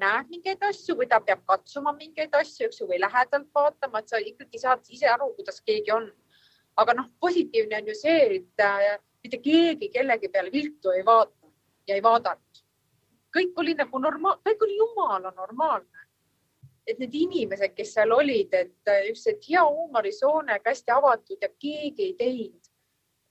näeb 0.00 0.30
mingeid 0.32 0.62
asju 0.68 0.96
või 1.00 1.08
ta 1.10 1.20
peab 1.24 1.42
katsuma 1.48 1.92
mingeid 1.96 2.34
asju, 2.40 2.68
eks 2.68 2.80
ju, 2.80 2.88
või 2.90 3.00
lähedalt 3.02 3.48
vaatama, 3.58 4.00
et 4.00 4.12
sa 4.12 4.20
ikkagi 4.32 4.60
saad 4.62 4.88
ise 4.96 5.08
aru, 5.12 5.32
kuidas 5.38 5.60
keegi 5.64 5.92
on. 5.98 6.08
aga 6.76 6.92
noh, 6.92 7.06
positiivne 7.20 7.78
on 7.80 7.86
ju 7.88 7.94
see, 7.96 8.24
et 8.36 8.60
äh, 8.60 8.98
mitte 9.24 9.38
keegi 9.44 9.88
kellegi 9.94 10.28
peale 10.28 10.50
viltu 10.52 10.92
ei 10.92 11.04
vaata 11.04 11.48
ja 11.88 11.94
ei 11.94 12.02
vaadanud. 12.02 12.64
kõik 13.36 13.58
oli 13.62 13.74
nagu 13.76 13.98
normaal, 13.98 14.36
kõik 14.44 14.62
oli 14.64 14.76
jumala 14.76 15.32
normaalne. 15.36 16.05
Et 16.86 16.98
need 17.02 17.14
inimesed, 17.18 17.74
kes 17.74 17.94
seal 17.96 18.14
olid, 18.14 18.54
et 18.54 18.92
äh, 18.92 19.08
just, 19.10 19.26
et 19.30 19.48
hea 19.48 19.64
huumorisoone, 19.64 20.60
hästi 20.64 20.94
avatud 20.94 21.42
ja 21.42 21.50
keegi 21.50 22.10
ei 22.10 22.16
teinud 22.18 22.72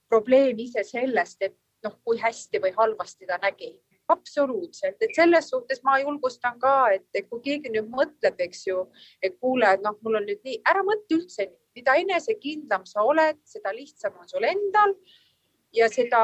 probleemi 0.10 0.68
ise 0.70 0.84
sellest, 0.86 1.42
et 1.42 1.58
noh, 1.86 1.98
kui 2.04 2.20
hästi 2.22 2.62
või 2.62 2.74
halvasti 2.76 3.28
ta 3.30 3.40
nägi. 3.42 3.74
Absoluutselt, 4.14 5.00
et 5.02 5.16
selles 5.18 5.48
suhtes 5.50 5.80
ma 5.84 5.96
julgustan 5.98 6.60
ka, 6.62 6.92
et 6.94 7.26
kui 7.26 7.42
keegi 7.42 7.72
nüüd 7.74 7.88
mõtleb, 7.90 8.38
eks 8.46 8.68
ju, 8.68 8.84
et 9.24 9.40
kuule, 9.42 9.72
et 9.74 9.82
noh, 9.82 9.96
mul 10.06 10.20
on 10.20 10.28
nüüd 10.30 10.44
nii, 10.46 10.60
ära 10.70 10.84
mõtle 10.86 11.18
üldse 11.18 11.48
mida 11.76 11.96
enesekindlam 12.00 12.86
sa 12.88 13.04
oled, 13.04 13.40
seda 13.48 13.74
lihtsam 13.76 14.16
on 14.20 14.30
sul 14.30 14.46
endal 14.48 14.96
ja 15.76 15.90
seda, 15.92 16.22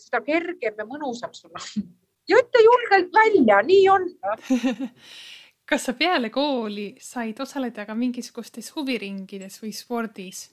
seda 0.00 0.22
kergem 0.24 0.80
ja 0.80 0.86
mõnusam 0.88 1.34
sul 1.36 1.52
on. 1.52 1.88
ja 2.30 2.40
ütle 2.40 2.62
julgelt 2.64 3.12
välja, 3.12 3.60
nii 3.68 3.88
on 3.92 4.08
kas 5.68 5.86
sa 5.88 5.94
peale 5.96 6.30
kooli 6.30 6.94
said 7.00 7.40
osaleda 7.40 7.86
ka 7.88 7.94
mingisugustes 7.96 8.72
huviringides 8.76 9.60
või 9.62 9.72
spordis? 9.76 10.48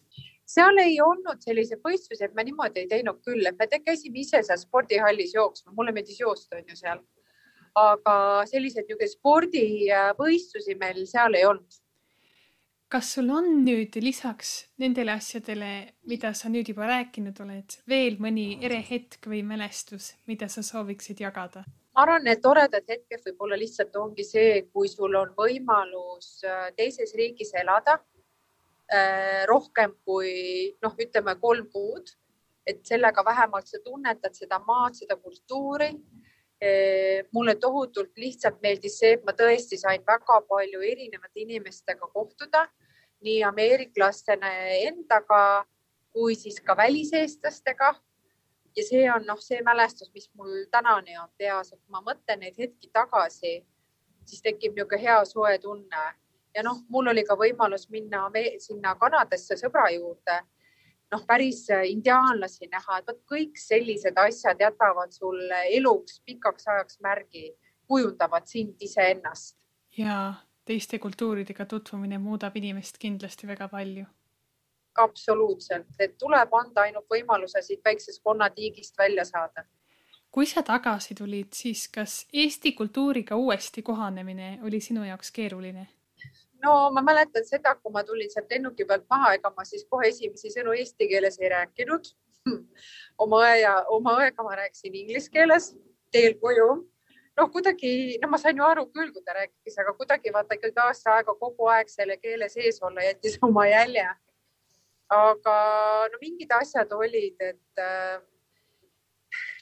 seal 0.52 0.82
ei 0.84 0.97
olnud 1.00 1.39
selliseid 1.43 1.80
võistlusi, 1.86 2.26
et 2.26 2.34
me 2.36 2.43
niimoodi 2.43 2.84
ei 2.84 2.89
teinud 2.91 3.21
küll, 3.24 3.45
et 3.47 3.60
me 3.60 3.67
käisime 3.86 4.19
ise 4.19 4.41
seal 4.43 4.60
spordihallis 4.60 5.36
jooksma, 5.36 5.71
mulle 5.78 5.93
meeldis 5.95 6.19
joosta 6.19 6.60
on 6.60 6.67
ju 6.67 6.76
seal. 6.80 7.04
aga 7.76 8.13
selliseid 8.50 8.84
niisuguseid 8.84 9.13
spordivõistlusi 9.15 10.76
meil 10.80 11.06
seal 11.08 11.39
ei 11.39 11.45
olnud. 11.47 11.78
kas 12.91 13.13
sul 13.15 13.30
on 13.32 13.47
nüüd 13.63 13.95
lisaks 14.04 14.50
nendele 14.84 15.13
asjadele, 15.15 15.71
mida 16.12 16.34
sa 16.36 16.50
nüüd 16.52 16.67
juba 16.74 16.89
rääkinud 16.89 17.39
oled, 17.45 17.78
veel 17.88 18.19
mõni 18.19 18.58
ere 18.62 18.82
hetk 18.89 19.28
või 19.32 19.45
mälestus, 19.47 20.15
mida 20.28 20.52
sa 20.52 20.63
sooviksid 20.63 21.24
jagada? 21.24 21.63
Ma 21.91 22.06
arvan, 22.06 22.27
et 22.27 22.41
toredad 22.41 22.88
hetked 22.88 23.25
võib-olla 23.25 23.58
lihtsalt 23.60 23.95
ongi 23.95 24.23
see, 24.23 24.62
kui 24.73 24.88
sul 24.88 25.15
on 25.19 25.34
võimalus 25.38 26.39
äh, 26.47 26.69
teises 26.77 27.15
riigis 27.15 27.54
elada 27.54 27.99
Äh, 28.91 29.45
rohkem 29.47 29.93
kui 30.04 30.75
noh, 30.84 30.95
ütleme 30.99 31.38
kolm 31.39 31.69
kuud, 31.71 32.10
et 32.67 32.82
sellega 32.84 33.23
vähemalt 33.23 33.69
sa 33.71 33.80
tunnetad 33.86 34.36
seda 34.36 34.58
maad, 34.65 34.97
seda 34.99 35.15
kultuuri. 35.15 35.93
Äh, 36.62 37.23
mulle 37.32 37.56
tohutult 37.56 38.12
lihtsalt 38.19 38.60
meeldis 38.62 38.97
see, 38.99 39.13
et 39.15 39.23
ma 39.23 39.32
tõesti 39.32 39.80
sain 39.80 40.04
väga 40.04 40.41
palju 40.49 40.84
erinevate 40.84 41.45
inimestega 41.45 42.12
kohtuda, 42.12 42.65
nii 43.23 43.39
ameeriklastena 43.47 44.51
endaga 44.82 45.41
kui 46.12 46.36
siis 46.36 46.60
ka 46.60 46.75
väliseestlastega. 46.75 47.93
Ja 48.75 48.84
see 48.88 49.03
on 49.12 49.25
noh, 49.27 49.39
see 49.39 49.62
mälestus, 49.65 50.12
mis 50.13 50.29
mul 50.38 50.65
tänani 50.71 51.17
on 51.19 51.29
peas, 51.38 51.73
et 51.73 51.79
kui 51.79 51.91
ma 51.91 52.01
mõtlen 52.05 52.39
neid 52.39 52.57
hetki 52.57 52.89
tagasi, 52.93 53.60
siis 54.25 54.41
tekib 54.41 54.75
niisugune 54.75 55.01
hea 55.01 55.19
soe 55.25 55.57
tunne 55.60 56.03
ja 56.55 56.63
noh, 56.63 56.81
mul 56.89 57.12
oli 57.12 57.23
ka 57.27 57.36
võimalus 57.39 57.88
minna 57.89 58.27
sinna 58.60 58.95
Kanadasse 58.99 59.57
sõbra 59.60 59.88
juurde, 59.93 60.38
noh, 61.12 61.25
päris 61.27 61.65
äh, 61.71 61.88
indiaanlasi 61.91 62.69
näha, 62.71 62.99
et 62.99 63.07
vot 63.07 63.19
kõik 63.29 63.60
sellised 63.60 64.17
asjad 64.19 64.60
jätavad 64.60 65.12
sulle 65.15 65.65
eluks 65.77 66.21
pikaks 66.25 66.67
ajaks 66.67 66.99
märgi, 67.03 67.51
kujundavad 67.88 68.47
sind 68.47 68.81
iseennast. 68.81 69.57
ja 69.97 70.34
teiste 70.65 70.99
kultuuridega 70.99 71.65
tutvumine 71.65 72.17
muudab 72.17 72.55
inimest 72.55 72.97
kindlasti 72.97 73.47
väga 73.47 73.67
palju. 73.67 74.05
Absoluutselt, 74.97 75.88
et 75.99 76.17
tuleb 76.17 76.54
anda 76.54 76.88
ainult 76.88 77.08
võimaluse 77.10 77.62
siit 77.62 77.82
väiksest 77.86 78.23
konnatiigist 78.23 78.97
välja 78.97 79.25
saada 79.25 79.65
kui 80.32 80.45
sa 80.47 80.62
tagasi 80.63 81.15
tulid, 81.15 81.49
siis 81.54 81.89
kas 81.91 82.25
Eesti 82.34 82.71
kultuuriga 82.71 83.36
uuesti 83.36 83.82
kohanemine 83.84 84.60
oli 84.63 84.80
sinu 84.80 85.04
jaoks 85.04 85.32
keeruline? 85.32 85.88
no 86.63 86.91
ma 86.91 87.01
mäletan 87.01 87.45
seda, 87.45 87.75
kui 87.75 87.91
ma 87.91 88.04
tulin 88.04 88.30
sealt 88.32 88.51
lennuki 88.51 88.86
pealt 88.86 89.08
maha, 89.10 89.34
ega 89.38 89.51
ma 89.56 89.65
siis 89.65 89.86
kohe 89.89 90.10
esimesi 90.12 90.54
sõnu 90.54 90.75
eesti 90.77 91.08
keeles 91.10 91.39
ei 91.41 91.49
rääkinud. 91.54 92.12
oma 93.23 93.41
õe 93.45 93.58
ja 93.62 93.73
oma 93.93 94.15
õega 94.21 94.45
ma 94.45 94.56
rääkisin 94.58 94.95
inglise 95.04 95.30
keeles 95.34 95.71
teel 96.12 96.38
koju. 96.41 96.69
noh, 97.38 97.47
kuidagi, 97.51 98.19
no 98.21 98.27
ma 98.30 98.38
sain 98.38 98.58
ju 98.58 98.65
aru 98.65 98.88
küll, 98.91 99.12
kui 99.13 99.23
ta 99.25 99.34
rääkis, 99.38 99.77
aga 99.82 99.93
kuidagi 99.97 100.34
vaata 100.34 100.58
ikkagi 100.58 100.82
aasta 100.84 101.15
aega 101.15 101.36
kogu 101.39 101.69
aeg 101.73 101.89
selle 101.89 102.17
keele 102.17 102.49
sees 102.49 102.82
olla 102.84 103.06
jättis 103.06 103.38
oma 103.41 103.67
jälje. 103.69 104.08
Aga 105.12 105.56
no 106.12 106.21
mingid 106.21 106.52
asjad 106.56 106.91
olid, 106.95 107.36
et 107.43 107.84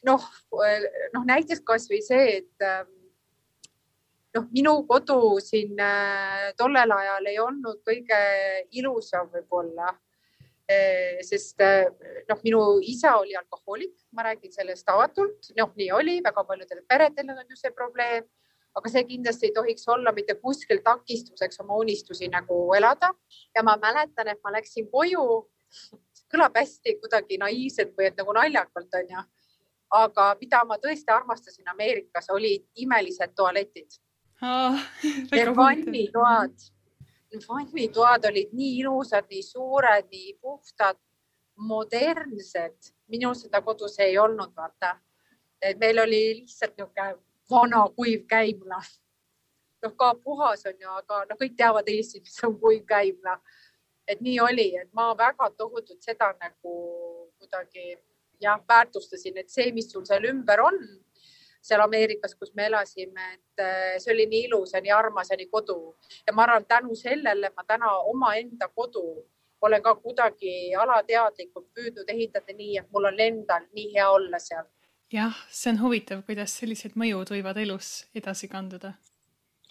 noh, 0.06 0.30
noh 1.16 1.28
näiteks 1.28 1.64
kasvõi 1.66 2.02
see, 2.06 2.40
et 2.42 2.70
noh, 4.36 4.46
minu 4.54 4.76
kodu 4.90 5.40
siin 5.44 5.80
äh, 5.82 6.52
tollel 6.58 6.94
ajal 6.94 7.30
ei 7.32 7.40
olnud 7.42 7.82
kõige 7.88 8.20
ilusam 8.78 9.30
võib-olla 9.34 9.90
äh,. 10.70 11.20
sest 11.26 11.62
äh, 11.66 11.88
noh, 12.30 12.42
minu 12.46 12.64
isa 12.86 13.16
oli 13.22 13.38
alkohoolik, 13.40 13.96
ma 14.14 14.28
räägin 14.30 14.54
sellest 14.54 14.90
avatult, 14.90 15.52
noh, 15.58 15.74
nii 15.80 15.90
oli, 15.96 16.20
väga 16.26 16.46
paljudel 16.46 16.84
peredel 16.88 17.34
on 17.36 17.46
ju 17.50 17.58
see 17.60 17.74
probleem, 17.76 18.28
aga 18.76 18.90
see 18.90 19.04
kindlasti 19.04 19.50
ei 19.50 19.56
tohiks 19.56 19.88
olla 19.88 20.12
mitte 20.16 20.36
kuskil 20.36 20.84
takistuseks 20.84 21.60
oma 21.60 21.76
unistusi 21.76 22.28
nagu 22.28 22.74
elada. 22.74 23.14
ja 23.56 23.64
ma 23.64 23.78
mäletan, 23.78 24.28
et 24.28 24.40
ma 24.44 24.52
läksin 24.52 24.92
koju, 24.92 25.26
kõlab 26.30 26.56
hästi 26.56 27.00
kuidagi 27.02 27.38
naiivselt 27.38 27.98
või 27.98 28.12
et 28.12 28.18
nagu 28.18 28.34
naljakalt 28.34 28.94
onju 29.02 29.26
aga 29.90 30.34
mida 30.42 30.62
ma 30.68 30.78
tõesti 30.78 31.12
armastasin 31.14 31.70
Ameerikas, 31.72 32.30
olid 32.34 32.66
imelised 32.78 33.34
tualetid 33.36 33.98
oh,. 34.46 34.78
vannitoad, 35.58 36.56
vannitoad 37.48 38.30
olid 38.30 38.54
nii 38.54 38.80
ilusad, 38.84 39.28
nii 39.30 39.44
suured, 39.44 40.10
nii 40.12 40.36
puhtad, 40.42 41.00
modernsed. 41.58 42.94
minul 43.10 43.34
seda 43.34 43.62
kodus 43.62 44.00
ei 44.00 44.18
olnud, 44.18 44.54
vaata. 44.56 45.00
et 45.62 45.80
meil 45.80 46.00
oli 46.00 46.22
lihtsalt 46.42 46.78
niisugune 46.78 47.18
vana 47.52 47.84
kuiv 47.96 48.26
käimla. 48.28 48.82
noh, 49.82 49.96
ka 49.96 50.14
puhas 50.24 50.66
on 50.66 50.76
ju, 50.80 50.90
aga 50.90 51.26
no 51.30 51.36
kõik 51.40 51.56
teavad 51.58 51.88
Eestis, 51.88 52.22
mis 52.22 52.44
on 52.44 52.60
kuiv 52.60 52.86
käimla. 52.86 53.40
et 54.08 54.22
nii 54.22 54.40
oli, 54.40 54.76
et 54.76 54.94
ma 54.94 55.14
väga 55.18 55.52
tohutult 55.58 56.02
seda 56.02 56.34
nagu 56.42 56.74
kuidagi 57.38 57.98
jah, 58.42 58.62
väärtustasin, 58.68 59.38
et 59.38 59.50
see, 59.50 59.72
mis 59.72 59.92
sul 59.92 60.06
seal 60.06 60.26
ümber 60.26 60.62
on 60.62 60.80
seal 61.62 61.82
Ameerikas, 61.84 62.36
kus 62.36 62.54
me 62.56 62.66
elasime, 62.66 63.34
et 63.34 63.64
äh, 63.64 63.98
see 64.00 64.14
oli 64.14 64.26
nii 64.32 64.46
ilus 64.48 64.74
ja 64.74 64.82
nii 64.82 64.94
armas 64.96 65.30
ja 65.30 65.38
nii 65.38 65.50
kodu 65.52 65.96
ja 66.28 66.34
ma 66.34 66.46
arvan, 66.48 66.66
tänu 66.66 66.96
sellele 66.96 67.52
ma 67.56 67.66
täna 67.68 67.92
omaenda 68.12 68.70
kodu 68.76 69.26
olen 69.62 69.84
ka 69.84 69.96
kuidagi 69.96 70.76
alateadlikult 70.76 71.68
püüdnud 71.76 72.12
ehitada 72.14 72.56
nii, 72.56 72.78
et 72.80 72.92
mul 72.94 73.10
on 73.12 73.20
endal 73.20 73.66
nii 73.76 73.90
hea 73.96 74.10
olla 74.10 74.40
seal. 74.40 74.68
Jah, 75.14 75.36
see 75.50 75.74
on 75.74 75.80
huvitav, 75.84 76.24
kuidas 76.28 76.56
sellised 76.60 76.98
mõjud 77.00 77.32
võivad 77.34 77.58
elus 77.62 78.06
edasi 78.16 78.50
kanduda. 78.52 78.94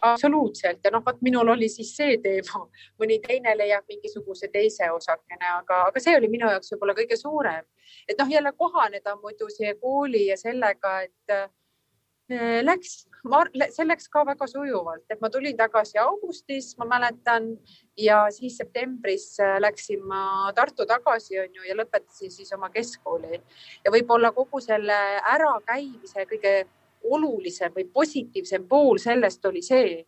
Absoluutselt. 0.03 0.79
Ja 0.85 0.92
noh, 0.94 1.03
vot 1.03 1.18
minul 1.27 1.48
oli 1.51 1.66
siis 1.68 1.90
see 1.96 2.18
teema, 2.22 2.61
mõni 3.03 3.16
teine 3.24 3.57
leiab 3.59 3.88
mingisuguse 3.90 4.46
teise 4.53 4.90
osakene, 4.94 5.48
aga, 5.57 5.81
aga 5.90 6.03
see 6.03 6.14
oli 6.16 6.31
minu 6.31 6.46
jaoks 6.53 6.70
võib-olla 6.74 6.94
kõige 7.01 7.18
suurem, 7.18 7.66
et 8.07 8.20
noh, 8.20 8.31
jälle 8.31 8.53
kohaneda 8.55 9.16
muidu 9.18 9.51
siia 9.51 9.74
kooli 9.81 10.29
ja 10.29 10.37
sellega, 10.38 11.01
et 11.09 11.35
Äh, 12.29 12.61
läks, 12.61 13.07
see 13.73 13.85
läks 13.87 14.11
ka 14.12 14.21
väga 14.29 14.45
sujuvalt, 14.51 15.07
et 15.09 15.21
ma 15.25 15.31
tulin 15.33 15.57
tagasi 15.57 15.97
augustis, 16.03 16.75
ma 16.77 16.85
mäletan, 16.91 17.55
ja 17.97 18.27
siis 18.35 18.59
septembris 18.61 19.31
äh, 19.41 19.55
läksin 19.64 20.05
ma 20.05 20.53
Tartu 20.57 20.85
tagasi, 20.85 21.38
on 21.41 21.57
ju, 21.57 21.64
ja 21.64 21.79
lõpetasin 21.79 22.35
siis 22.35 22.53
oma 22.53 22.69
keskkooli. 22.75 23.41
Ja 23.81 23.95
võib-olla 23.95 24.35
kogu 24.37 24.61
selle 24.61 24.99
ärakäimise 25.33 26.29
kõige 26.29 26.55
olulisem 27.09 27.73
või 27.73 27.88
positiivsem 27.97 28.69
pool 28.69 29.01
sellest 29.01 29.49
oli 29.49 29.64
see, 29.64 30.05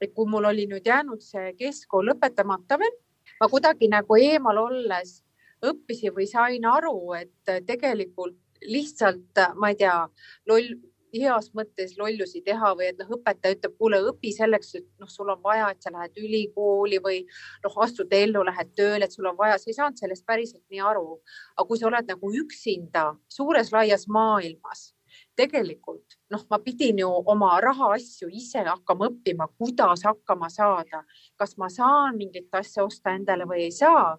et 0.00 0.14
kui 0.14 0.30
mul 0.30 0.46
oli 0.46 0.70
nüüd 0.70 0.86
jäänud 0.86 1.24
see 1.24 1.50
keskkool 1.58 2.12
lõpetamata 2.12 2.78
veel, 2.78 2.98
ma 3.40 3.50
kuidagi 3.50 3.90
nagu 3.90 4.22
eemal 4.22 4.68
olles 4.68 5.18
õppisin 5.66 6.14
või 6.14 6.30
sain 6.30 6.66
aru, 6.70 6.98
et 7.18 7.56
tegelikult 7.66 8.38
lihtsalt, 8.62 9.48
ma 9.58 9.74
ei 9.74 9.82
tea, 9.82 10.04
loll 10.46 10.76
heas 11.22 11.50
mõttes 11.56 11.94
lollusi 11.98 12.42
teha 12.46 12.72
või 12.78 12.90
et 12.90 12.98
noh, 13.00 13.10
õpetaja 13.16 13.56
ütleb, 13.56 13.76
kuule, 13.78 14.00
õpi 14.10 14.32
selleks, 14.34 14.74
et 14.80 14.86
noh, 15.02 15.10
sul 15.10 15.30
on 15.32 15.40
vaja, 15.44 15.70
et 15.72 15.82
sa 15.82 15.92
lähed 15.94 16.18
ülikooli 16.22 17.00
või 17.04 17.22
noh, 17.64 17.78
astud 17.86 18.12
ellu, 18.12 18.44
lähed 18.46 18.74
tööle, 18.78 19.06
et 19.06 19.14
sul 19.14 19.28
on 19.30 19.38
vaja, 19.38 19.58
sa 19.58 19.70
ei 19.70 19.78
saanud 19.78 20.00
sellest 20.00 20.26
päriselt 20.26 20.64
nii 20.70 20.82
aru. 20.92 21.20
aga 21.56 21.66
kui 21.68 21.78
sa 21.78 21.88
oled 21.88 22.08
nagu 22.08 22.32
üksinda 22.42 23.06
suures 23.28 23.72
laias 23.72 24.06
maailmas, 24.08 24.92
tegelikult 25.36 26.16
noh, 26.32 26.42
ma 26.50 26.58
pidin 26.62 26.98
ju 27.02 27.10
oma 27.32 27.56
rahaasju 27.62 28.28
ise 28.32 28.64
hakkama 28.66 29.10
õppima, 29.10 29.48
kuidas 29.58 30.04
hakkama 30.06 30.48
saada, 30.52 31.04
kas 31.36 31.56
ma 31.56 31.68
saan 31.72 32.16
mingit 32.16 32.48
asja 32.52 32.84
osta 32.84 33.14
endale 33.14 33.46
või 33.48 33.66
ei 33.68 33.74
saa? 33.74 34.16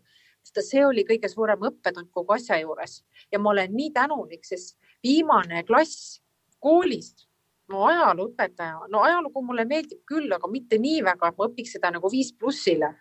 Sest 0.47 0.71
see 0.71 0.86
oli 0.86 1.03
kõige 1.03 1.27
suurem 1.27 1.65
õppetund 1.69 2.07
kogu 2.15 2.38
asja 2.38 2.55
juures. 2.62 3.01
Ja 3.31 3.39
ma 3.39 3.51
olen 3.51 3.73
nii 3.75 3.91
tänulik, 3.91 4.45
sest 4.47 4.77
viimane 5.03 5.63
klass 5.67 6.21
koolist, 6.59 7.27
no 7.71 7.85
ajalooõpetaja, 7.89 8.87
no 8.89 9.03
ajalugu 9.03 9.43
mulle 9.43 9.65
meeldib 9.65 10.03
küll, 10.07 10.31
aga 10.33 10.49
mitte 10.51 10.79
nii 10.81 11.03
väga, 11.05 11.31
et 11.31 11.37
ma 11.37 11.47
õpiks 11.49 11.77
seda 11.77 11.91
nagu 11.91 12.11
viis 12.11 12.33
plussile. 12.33 12.93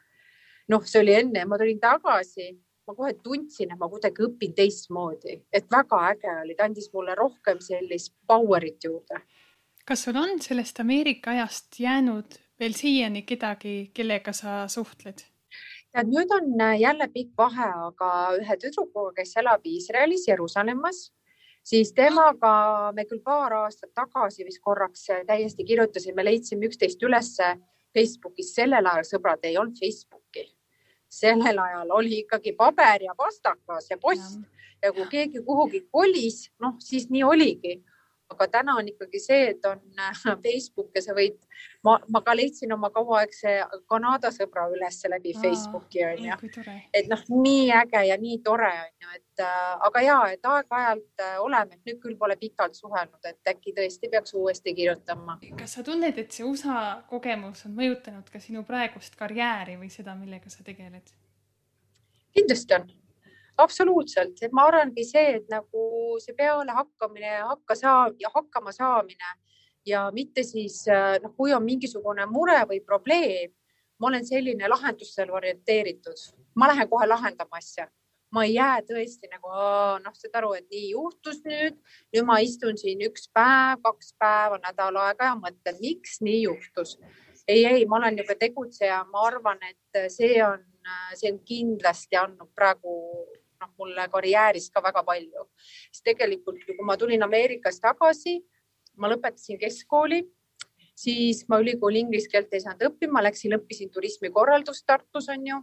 noh, 0.68 0.82
see 0.82 0.98
oli 0.98 1.12
enne, 1.14 1.44
ma 1.46 1.58
tulin 1.58 1.78
tagasi 1.78 2.48
ma 2.86 2.94
kohe 2.94 3.12
tundsin, 3.22 3.72
et 3.72 3.78
ma 3.78 3.88
kuidagi 3.90 4.22
õpin 4.26 4.54
teistmoodi, 4.54 5.40
et 5.52 5.66
väga 5.72 6.00
äge 6.12 6.34
oli, 6.42 6.54
ta 6.54 6.66
andis 6.68 6.88
mulle 6.94 7.14
rohkem 7.18 7.60
sellist 7.62 8.14
power'it 8.30 8.86
juurde. 8.86 9.22
kas 9.86 10.02
sul 10.02 10.16
on 10.18 10.40
sellest 10.42 10.80
Ameerika 10.82 11.30
ajast 11.30 11.80
jäänud 11.80 12.38
veel 12.60 12.74
siiani 12.74 13.22
kedagi, 13.22 13.90
kellega 13.94 14.32
sa 14.32 14.66
suhtled? 14.68 15.22
tead, 15.92 16.10
nüüd 16.12 16.30
on 16.34 16.62
jälle 16.78 17.08
pikk 17.08 17.34
vahe, 17.38 17.68
aga 17.90 18.10
ühe 18.38 18.56
tüdrukuga, 18.62 19.14
kes 19.20 19.36
elab 19.42 19.66
Iisraelis, 19.66 20.28
Jeruusalemmas, 20.28 21.10
siis 21.66 21.92
temaga 21.96 22.92
me 22.94 23.05
küll 23.09 23.22
paar 23.24 23.55
aastat 23.62 23.92
tagasi 23.94 24.46
vist 24.46 24.62
korraks 24.62 25.09
täiesti 25.26 25.64
kirjutasime, 25.66 26.24
leidsime 26.24 26.68
üksteist 26.70 27.02
ülesse 27.02 27.57
Facebookis, 27.96 28.52
sellel 28.55 28.87
ajal 28.87 29.09
sõbrad 29.09 29.44
ei 29.48 29.57
olnud 29.59 29.79
Facebooki. 29.81 30.46
Sellel 31.09 31.59
ajal 31.62 31.92
oli 31.96 32.20
ikkagi 32.24 32.52
paber 32.59 33.07
ja 33.07 33.14
pastakas 33.16 33.90
ja 33.90 33.98
post. 33.98 34.37
Ja, 34.37 34.88
ja 34.88 34.92
kui 34.92 35.07
keegi 35.11 35.42
kuhugi 35.46 35.87
kolis, 35.90 36.50
noh 36.61 36.76
siis 36.83 37.09
nii 37.11 37.24
oligi. 37.24 37.79
Aga 38.30 38.46
täna 38.50 38.74
on 38.80 38.88
ikkagi 38.90 39.20
see, 39.22 39.50
et 39.52 39.66
on 39.68 39.80
äh, 39.98 40.22
Facebook 40.42 40.90
ja 40.94 41.02
sa 41.04 41.14
võid, 41.16 41.36
ma, 41.86 41.96
ma 42.12 42.22
ka 42.26 42.34
leidsin 42.36 42.72
oma 42.74 42.90
kauaaegse 42.94 43.54
Kanada 43.90 44.32
sõbra 44.34 44.66
üles 44.72 44.98
läbi 45.10 45.34
Facebooki 45.38 46.02
onju. 46.06 46.38
et 46.94 47.10
noh, 47.10 47.22
nii 47.30 47.70
äge 47.80 48.02
ja 48.08 48.18
nii 48.20 48.40
tore 48.44 48.72
onju, 48.72 49.14
et 49.14 49.44
äh, 49.46 49.70
aga 49.88 50.02
ja, 50.04 50.18
et 50.34 50.50
aeg-ajalt 50.52 51.24
äh, 51.24 51.38
oleme, 51.44 51.78
nüüd 51.86 52.02
küll 52.02 52.18
pole 52.18 52.38
pikalt 52.40 52.78
suhelnud, 52.78 53.22
et 53.30 53.54
äkki 53.54 53.76
tõesti 53.76 54.10
peaks 54.10 54.34
uuesti 54.34 54.74
kirjutama. 54.74 55.38
kas 55.58 55.78
sa 55.78 55.86
tunned, 55.86 56.18
et 56.18 56.34
see 56.34 56.46
USA 56.46 57.02
kogemus 57.10 57.66
on 57.68 57.78
mõjutanud 57.78 58.30
ka 58.32 58.42
sinu 58.42 58.66
praegust 58.66 59.16
karjääri 59.18 59.78
või 59.80 59.92
seda, 59.92 60.18
millega 60.18 60.50
sa 60.50 60.66
tegeled? 60.66 61.14
kindlasti 62.36 62.74
on 62.76 62.90
absoluutselt, 63.58 64.42
et 64.42 64.52
ma 64.52 64.66
arvangi 64.68 65.04
see, 65.04 65.36
et 65.40 65.48
nagu 65.52 66.16
see 66.22 66.34
pealehakkamine 66.36 67.38
hakka 67.50 67.74
saa- 67.74 68.14
ja 68.20 68.30
hakkama 68.34 68.72
saamine 68.72 69.36
ja 69.86 70.10
mitte 70.12 70.42
siis 70.42 70.84
noh, 71.22 71.34
kui 71.36 71.54
on 71.54 71.64
mingisugune 71.64 72.26
mure 72.26 72.58
või 72.68 72.80
probleem, 72.84 73.52
ma 73.98 74.10
olen 74.10 74.26
selline 74.26 74.68
lahendustele 74.68 75.32
orienteeritud, 75.32 76.18
ma 76.54 76.68
lähen 76.68 76.88
kohe 76.88 77.06
lahendama 77.06 77.60
asja. 77.62 77.88
Ma 78.34 78.42
ei 78.44 78.56
jää 78.56 78.82
tõesti 78.82 79.28
nagu 79.30 79.48
noh, 80.02 80.14
saad 80.18 80.34
aru, 80.34 80.50
et 80.58 80.66
nii 80.70 80.90
juhtus 80.90 81.38
nüüd, 81.44 81.76
nüüd 82.12 82.26
ma 82.26 82.40
istun 82.42 82.76
siin 82.76 83.04
üks 83.06 83.30
päev, 83.32 83.78
kaks 83.84 84.10
päeva, 84.18 84.58
nädal 84.64 84.98
aega 84.98 85.30
ja 85.30 85.36
mõtlen, 85.38 85.78
miks 85.80 86.18
nii 86.20 86.42
juhtus. 86.42 86.98
ei, 87.48 87.64
ei, 87.64 87.84
ma 87.86 87.96
olen 87.96 88.16
niisugune 88.16 88.38
tegutseja, 88.40 89.04
ma 89.12 89.22
arvan, 89.28 89.62
et 89.62 90.10
see 90.10 90.42
on, 90.42 90.64
see 91.14 91.30
on 91.30 91.38
kindlasti 91.46 92.18
andnud 92.18 92.50
praegu 92.58 92.96
noh, 93.60 93.72
mulle 93.78 94.08
karjääris 94.12 94.70
ka 94.70 94.82
väga 94.84 95.02
palju, 95.06 95.46
sest 95.90 96.04
tegelikult 96.04 96.64
kui 96.66 96.86
ma 96.86 96.96
tulin 96.96 97.22
Ameerikast 97.26 97.82
tagasi, 97.84 98.38
ma 98.96 99.10
lõpetasin 99.12 99.60
keskkooli, 99.60 100.22
siis 100.96 101.44
ma 101.48 101.60
ülikooli 101.60 102.04
inglise 102.04 102.30
keelt 102.32 102.52
ei 102.54 102.64
saanud 102.64 102.86
õppima, 102.90 103.22
läksin, 103.24 103.56
õppisin 103.58 103.92
turismikorraldust 103.92 104.86
Tartus 104.86 105.28
on 105.32 105.46
ju, 105.46 105.62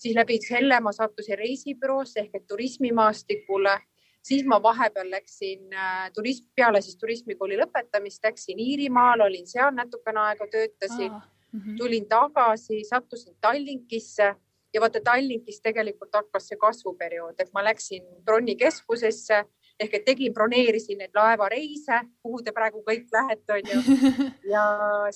siis 0.00 0.16
läbi 0.16 0.38
selle 0.42 0.80
ma 0.80 0.92
sattusin 0.96 1.38
reisibüroosse 1.38 2.24
ehk 2.24 2.38
et 2.40 2.46
turismimaastikule, 2.48 3.74
siis 4.22 4.44
ma 4.46 4.60
vahepeal 4.62 5.10
läksin 5.10 5.74
äh, 5.74 6.06
turism, 6.14 6.46
peale 6.54 6.82
siis 6.84 6.96
turismikooli 7.00 7.58
lõpetamist 7.60 8.24
läksin 8.24 8.60
Iirimaale, 8.60 9.26
olin 9.26 9.46
seal 9.48 9.74
natukene 9.74 10.26
aega, 10.28 10.48
töötasin. 10.50 11.12
Ah,, 11.12 11.28
mm 11.52 11.60
-hmm. 11.60 11.76
tulin 11.76 12.06
tagasi, 12.08 12.84
sattusin 12.84 13.34
Tallinkisse 13.40 14.34
ja 14.74 14.80
vaata 14.80 15.00
Tallinkis 15.04 15.60
tegelikult 15.60 16.14
hakkas 16.14 16.48
see 16.48 16.58
kasvuperiood, 16.60 17.38
et 17.38 17.50
ma 17.54 17.64
läksin 17.64 18.04
Bronni 18.24 18.56
keskusesse 18.56 19.44
ehk 19.80 19.94
et 19.96 20.04
tegin, 20.04 20.32
broneerisin 20.36 20.98
neid 21.00 21.16
laevareise, 21.16 22.02
kuhu 22.22 22.42
te 22.44 22.52
praegu 22.56 22.82
kõik 22.86 23.08
lähete, 23.14 23.56
onju. 23.56 24.00
ja 24.54 24.64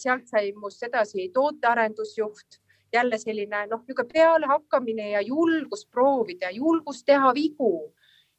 sealt 0.00 0.30
sai 0.30 0.52
must 0.56 0.82
edasi 0.86 1.28
tootearendusjuht, 1.34 2.60
jälle 2.94 3.18
selline 3.18 3.64
noh, 3.70 3.82
niisugune 3.82 4.12
pealehakkamine 4.12 5.10
ja 5.16 5.20
julgus 5.26 5.84
proovida, 5.90 6.52
julgus 6.54 7.02
teha 7.04 7.34
vigu. 7.34 7.92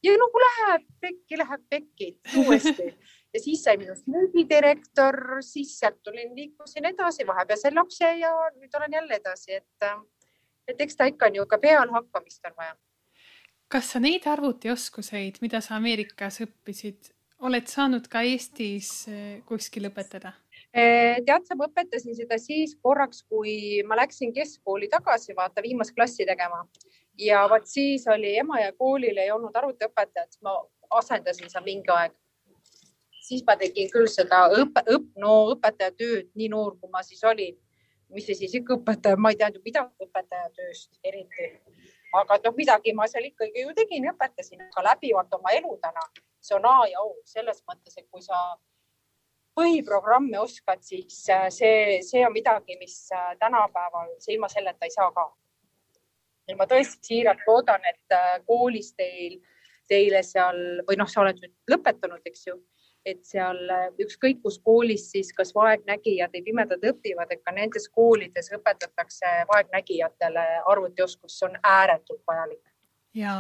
ja 0.04 0.14
no 0.22 0.28
kui 0.32 0.42
läheb 0.44 0.84
pekki, 1.02 1.38
läheb 1.38 1.62
pekki 1.70 2.08
uuesti 2.38 2.92
ja 3.34 3.40
siis 3.42 3.64
sai 3.66 3.78
minust 3.82 4.06
müügidirektor, 4.08 5.42
siis 5.44 5.74
sealt 5.80 5.98
tulin, 6.04 6.36
liikusin 6.38 6.86
edasi, 6.92 7.26
vahepeal 7.28 7.60
sain 7.60 7.76
lapse 7.76 8.12
ja 8.20 8.32
nüüd 8.56 8.78
olen 8.78 8.94
jälle 9.00 9.18
edasi, 9.20 9.60
et 9.60 9.88
et 10.68 10.82
eks 10.82 10.98
ta 10.98 11.10
ikka 11.10 11.30
niisugune 11.30 11.62
pealehakkamist 11.62 12.46
on 12.50 12.56
vaja. 12.58 12.76
kas 13.68 13.92
sa 13.92 14.00
neid 14.00 14.26
arvutioskuseid, 14.30 15.42
mida 15.42 15.62
sa 15.62 15.76
Ameerikas 15.80 16.42
õppisid, 16.46 17.12
oled 17.46 17.68
saanud 17.68 18.08
ka 18.08 18.22
Eestis 18.22 19.08
eh, 19.12 19.42
kuskil 19.46 19.90
õpetada? 19.90 20.34
Eh, 20.76 21.22
tead 21.26 21.48
sa, 21.48 21.56
ma 21.56 21.68
õpetasin 21.70 22.16
seda 22.16 22.38
siis 22.40 22.76
korraks, 22.82 23.24
kui 23.30 23.82
ma 23.88 23.98
läksin 24.00 24.34
keskkooli 24.36 24.90
tagasi, 24.92 25.36
vaata 25.38 25.64
viimast 25.66 25.96
klassi 25.96 26.28
tegema 26.28 26.66
ja 27.20 27.46
vot 27.50 27.66
siis 27.68 28.08
oli 28.12 28.36
Emajõe 28.38 28.72
koolil 28.78 29.18
ei 29.18 29.32
olnud 29.32 29.56
arvutiõpetajat, 29.56 30.40
ma 30.44 30.56
asendasin 31.00 31.50
seal 31.50 31.66
mingi 31.66 31.92
aeg. 31.92 32.14
siis 33.26 33.42
ma 33.48 33.56
tegin 33.58 33.88
küll 33.90 34.06
seda 34.06 34.44
õppe, 34.54 34.84
õpp, 34.86 35.06
no 35.18 35.32
õpetaja 35.56 35.96
tööd, 35.98 36.28
nii 36.38 36.50
noor 36.54 36.76
kui 36.78 36.92
ma 36.94 37.02
siis 37.04 37.24
olin 37.26 37.56
mis 38.16 38.28
see 38.30 38.38
siis 38.40 38.54
ikka 38.60 38.80
õpetaja, 38.80 39.20
ma 39.20 39.32
ei 39.34 39.40
teadnud 39.40 39.64
midagi 39.66 40.08
õpetaja 40.08 40.52
tööst 40.56 41.00
eriti. 41.04 41.50
aga 42.16 42.38
noh, 42.46 42.54
midagi 42.56 42.94
ma 42.96 43.08
seal 43.12 43.28
ikkagi 43.28 43.66
ju 43.66 43.74
tegin, 43.76 44.08
õpetasin 44.14 44.62
ka 44.76 44.84
läbivalt 44.86 45.34
oma 45.36 45.52
elu 45.58 45.76
täna. 45.84 46.06
see 46.42 46.56
on 46.56 46.66
A 46.70 46.78
ja 46.88 47.02
O 47.02 47.16
selles 47.26 47.64
mõttes, 47.68 47.98
et 47.98 48.08
kui 48.12 48.22
sa 48.22 48.38
põhiprogramme 49.56 50.40
oskad, 50.40 50.84
siis 50.84 51.24
äh, 51.32 51.48
see, 51.50 52.00
see 52.04 52.24
on 52.28 52.34
midagi, 52.36 52.78
mis 52.80 52.96
äh, 53.16 53.34
tänapäeval, 53.40 54.14
ilma 54.28 54.50
selleta 54.52 54.86
ei 54.86 54.94
saa 54.94 55.12
ka. 55.16 55.26
ja 56.48 56.56
ma 56.60 56.68
tõesti 56.70 57.10
siiralt 57.10 57.44
loodan, 57.48 57.86
et 57.90 58.16
äh, 58.16 58.40
koolis 58.48 58.94
teil, 59.00 59.40
teile 59.90 60.22
seal 60.24 60.82
või 60.88 61.00
noh, 61.00 61.10
sa 61.10 61.24
oled 61.24 61.40
nüüd 61.42 61.56
lõpetanud, 61.72 62.22
eks 62.26 62.48
ju 62.50 62.60
et 63.06 63.22
seal 63.28 63.60
äh, 63.70 63.86
ükskõik 64.02 64.42
kus 64.44 64.58
koolis 64.66 65.10
siis 65.14 65.32
kas 65.38 65.54
vaegnägijad 65.56 66.34
või 66.34 66.44
pimedad 66.50 66.84
õpivad, 66.92 67.32
et 67.32 67.44
ka 67.46 67.54
nendes 67.54 67.88
koolides 67.94 68.50
õpetatakse 68.58 69.36
vaegnägijatele 69.52 70.46
arvutioskus, 70.72 71.40
see 71.40 71.50
on 71.50 71.60
ääretult 71.62 72.24
vajalik. 72.28 72.64
ja 73.14 73.36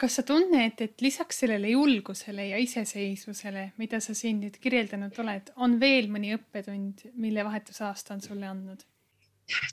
kas 0.00 0.16
sa 0.16 0.22
tunned, 0.24 0.80
et 0.80 1.02
lisaks 1.04 1.42
sellele 1.42 1.74
julgusele 1.74 2.46
ja 2.48 2.60
iseseisvusele, 2.62 3.66
mida 3.76 4.00
sa 4.00 4.14
siin 4.16 4.40
nüüd 4.40 4.56
kirjeldanud 4.62 5.18
oled, 5.20 5.52
on 5.56 5.76
veel 5.80 6.08
mõni 6.08 6.32
õppetund, 6.38 7.10
mille 7.20 7.44
vahetusaasta 7.44 8.16
on 8.16 8.24
sulle 8.24 8.48
andnud? 8.48 8.86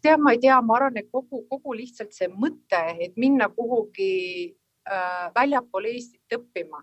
tead, 0.02 0.20
ma 0.20 0.34
ei 0.34 0.40
tea, 0.42 0.60
ma 0.66 0.76
arvan, 0.80 0.98
et 0.98 1.08
kogu, 1.14 1.44
kogu 1.50 1.76
lihtsalt 1.78 2.16
see 2.16 2.28
mõte, 2.34 2.80
et 3.00 3.16
minna 3.16 3.48
kuhugi 3.54 4.12
äh, 4.90 5.28
väljapoole 5.36 5.94
Eestit 5.94 6.36
õppima 6.36 6.82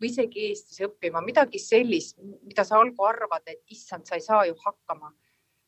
või 0.00 0.10
isegi 0.10 0.48
Eestis 0.48 0.80
õppima, 0.84 1.22
midagi 1.24 1.58
sellist, 1.62 2.18
mida 2.20 2.64
sa 2.66 2.80
algul 2.80 3.08
arvad, 3.08 3.44
et 3.46 3.62
issand, 3.74 4.06
sa 4.06 4.18
ei 4.18 4.24
saa 4.24 4.44
ju 4.48 4.56
hakkama. 4.64 5.12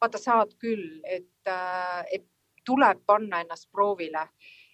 vaata, 0.01 0.19
saad 0.19 0.51
küll, 0.61 1.01
et, 1.05 1.49
äh, 1.49 2.05
et 2.13 2.27
tuleb 2.65 2.99
panna 3.07 3.41
ennast 3.41 3.71
proovile. 3.73 4.29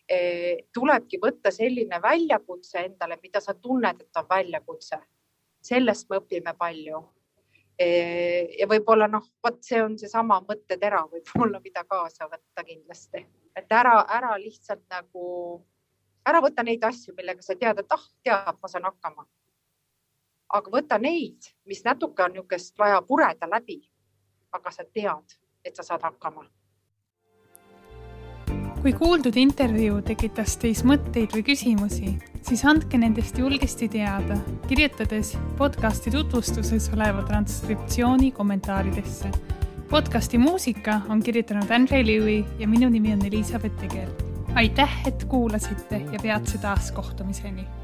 E, 0.09 0.67
tulebki 0.75 1.21
võtta 1.23 1.53
selline 1.55 2.01
väljakutse 2.03 2.79
endale, 2.79 3.19
mida 3.23 3.41
sa 3.41 3.55
tunned, 3.55 4.01
et 4.01 4.17
on 4.17 4.27
väljakutse. 4.29 4.99
sellest 5.63 6.09
me 6.11 6.17
õpime 6.19 6.57
palju. 6.59 6.99
E, 7.79 7.87
ja 8.59 8.67
võib-olla 8.67 9.07
noh, 9.07 9.23
vot 9.45 9.63
see 9.63 9.83
on 9.83 9.95
seesama 9.99 10.41
mõttetera 10.41 11.05
võib-olla, 11.13 11.61
mida 11.61 11.85
kaasa 11.85 12.27
võtta 12.27 12.65
kindlasti, 12.65 13.27
et 13.57 13.71
ära, 13.73 14.05
ära 14.09 14.37
lihtsalt 14.39 14.83
nagu 14.91 15.63
ära 16.27 16.41
võta 16.41 16.63
neid 16.63 16.83
asju, 16.85 17.15
millega 17.17 17.43
sa 17.43 17.55
tead, 17.55 17.79
et 17.79 17.95
ah, 17.95 18.05
tead, 18.25 18.59
ma 18.61 18.69
saan 18.69 18.91
hakkama 18.91 19.27
aga 20.53 20.73
võta 20.73 20.99
neid, 21.01 21.49
mis 21.67 21.83
natuke 21.85 22.25
on 22.25 22.35
niisugust 22.37 22.79
vaja 22.79 23.01
pureda 23.07 23.49
läbi. 23.49 23.81
aga 24.53 24.69
sa 24.71 24.85
tead, 24.85 25.33
et 25.65 25.77
sa 25.77 25.83
saad 25.83 26.03
hakkama. 26.03 26.45
kui 28.83 28.93
kuuldud 28.93 29.37
intervjuu 29.39 30.01
tekitas 30.03 30.57
teis 30.59 30.83
mõtteid 30.85 31.33
või 31.33 31.45
küsimusi, 31.47 32.17
siis 32.43 32.65
andke 32.67 32.99
nendest 32.99 33.39
julgesti 33.39 33.89
teada, 33.89 34.37
kirjutades 34.69 35.37
podcasti 35.59 36.11
tutvustuses 36.11 36.91
oleva 36.93 37.23
transkriptsiooni 37.23 38.33
kommentaaridesse. 38.33 39.31
podcasti 39.91 40.39
muusika 40.39 41.01
on 41.09 41.23
kirjutanud 41.23 41.71
Andre 41.71 42.03
Lewy 42.07 42.45
ja 42.59 42.69
minu 42.69 42.89
nimi 42.89 43.13
on 43.13 43.25
Elizabeth 43.25 43.77
Tegel. 43.77 44.11
aitäh, 44.55 45.07
et 45.07 45.25
kuulasite 45.25 45.97
ja 46.13 46.19
peatse 46.23 46.59
taas 46.59 46.93
kohtumiseni 46.93 47.82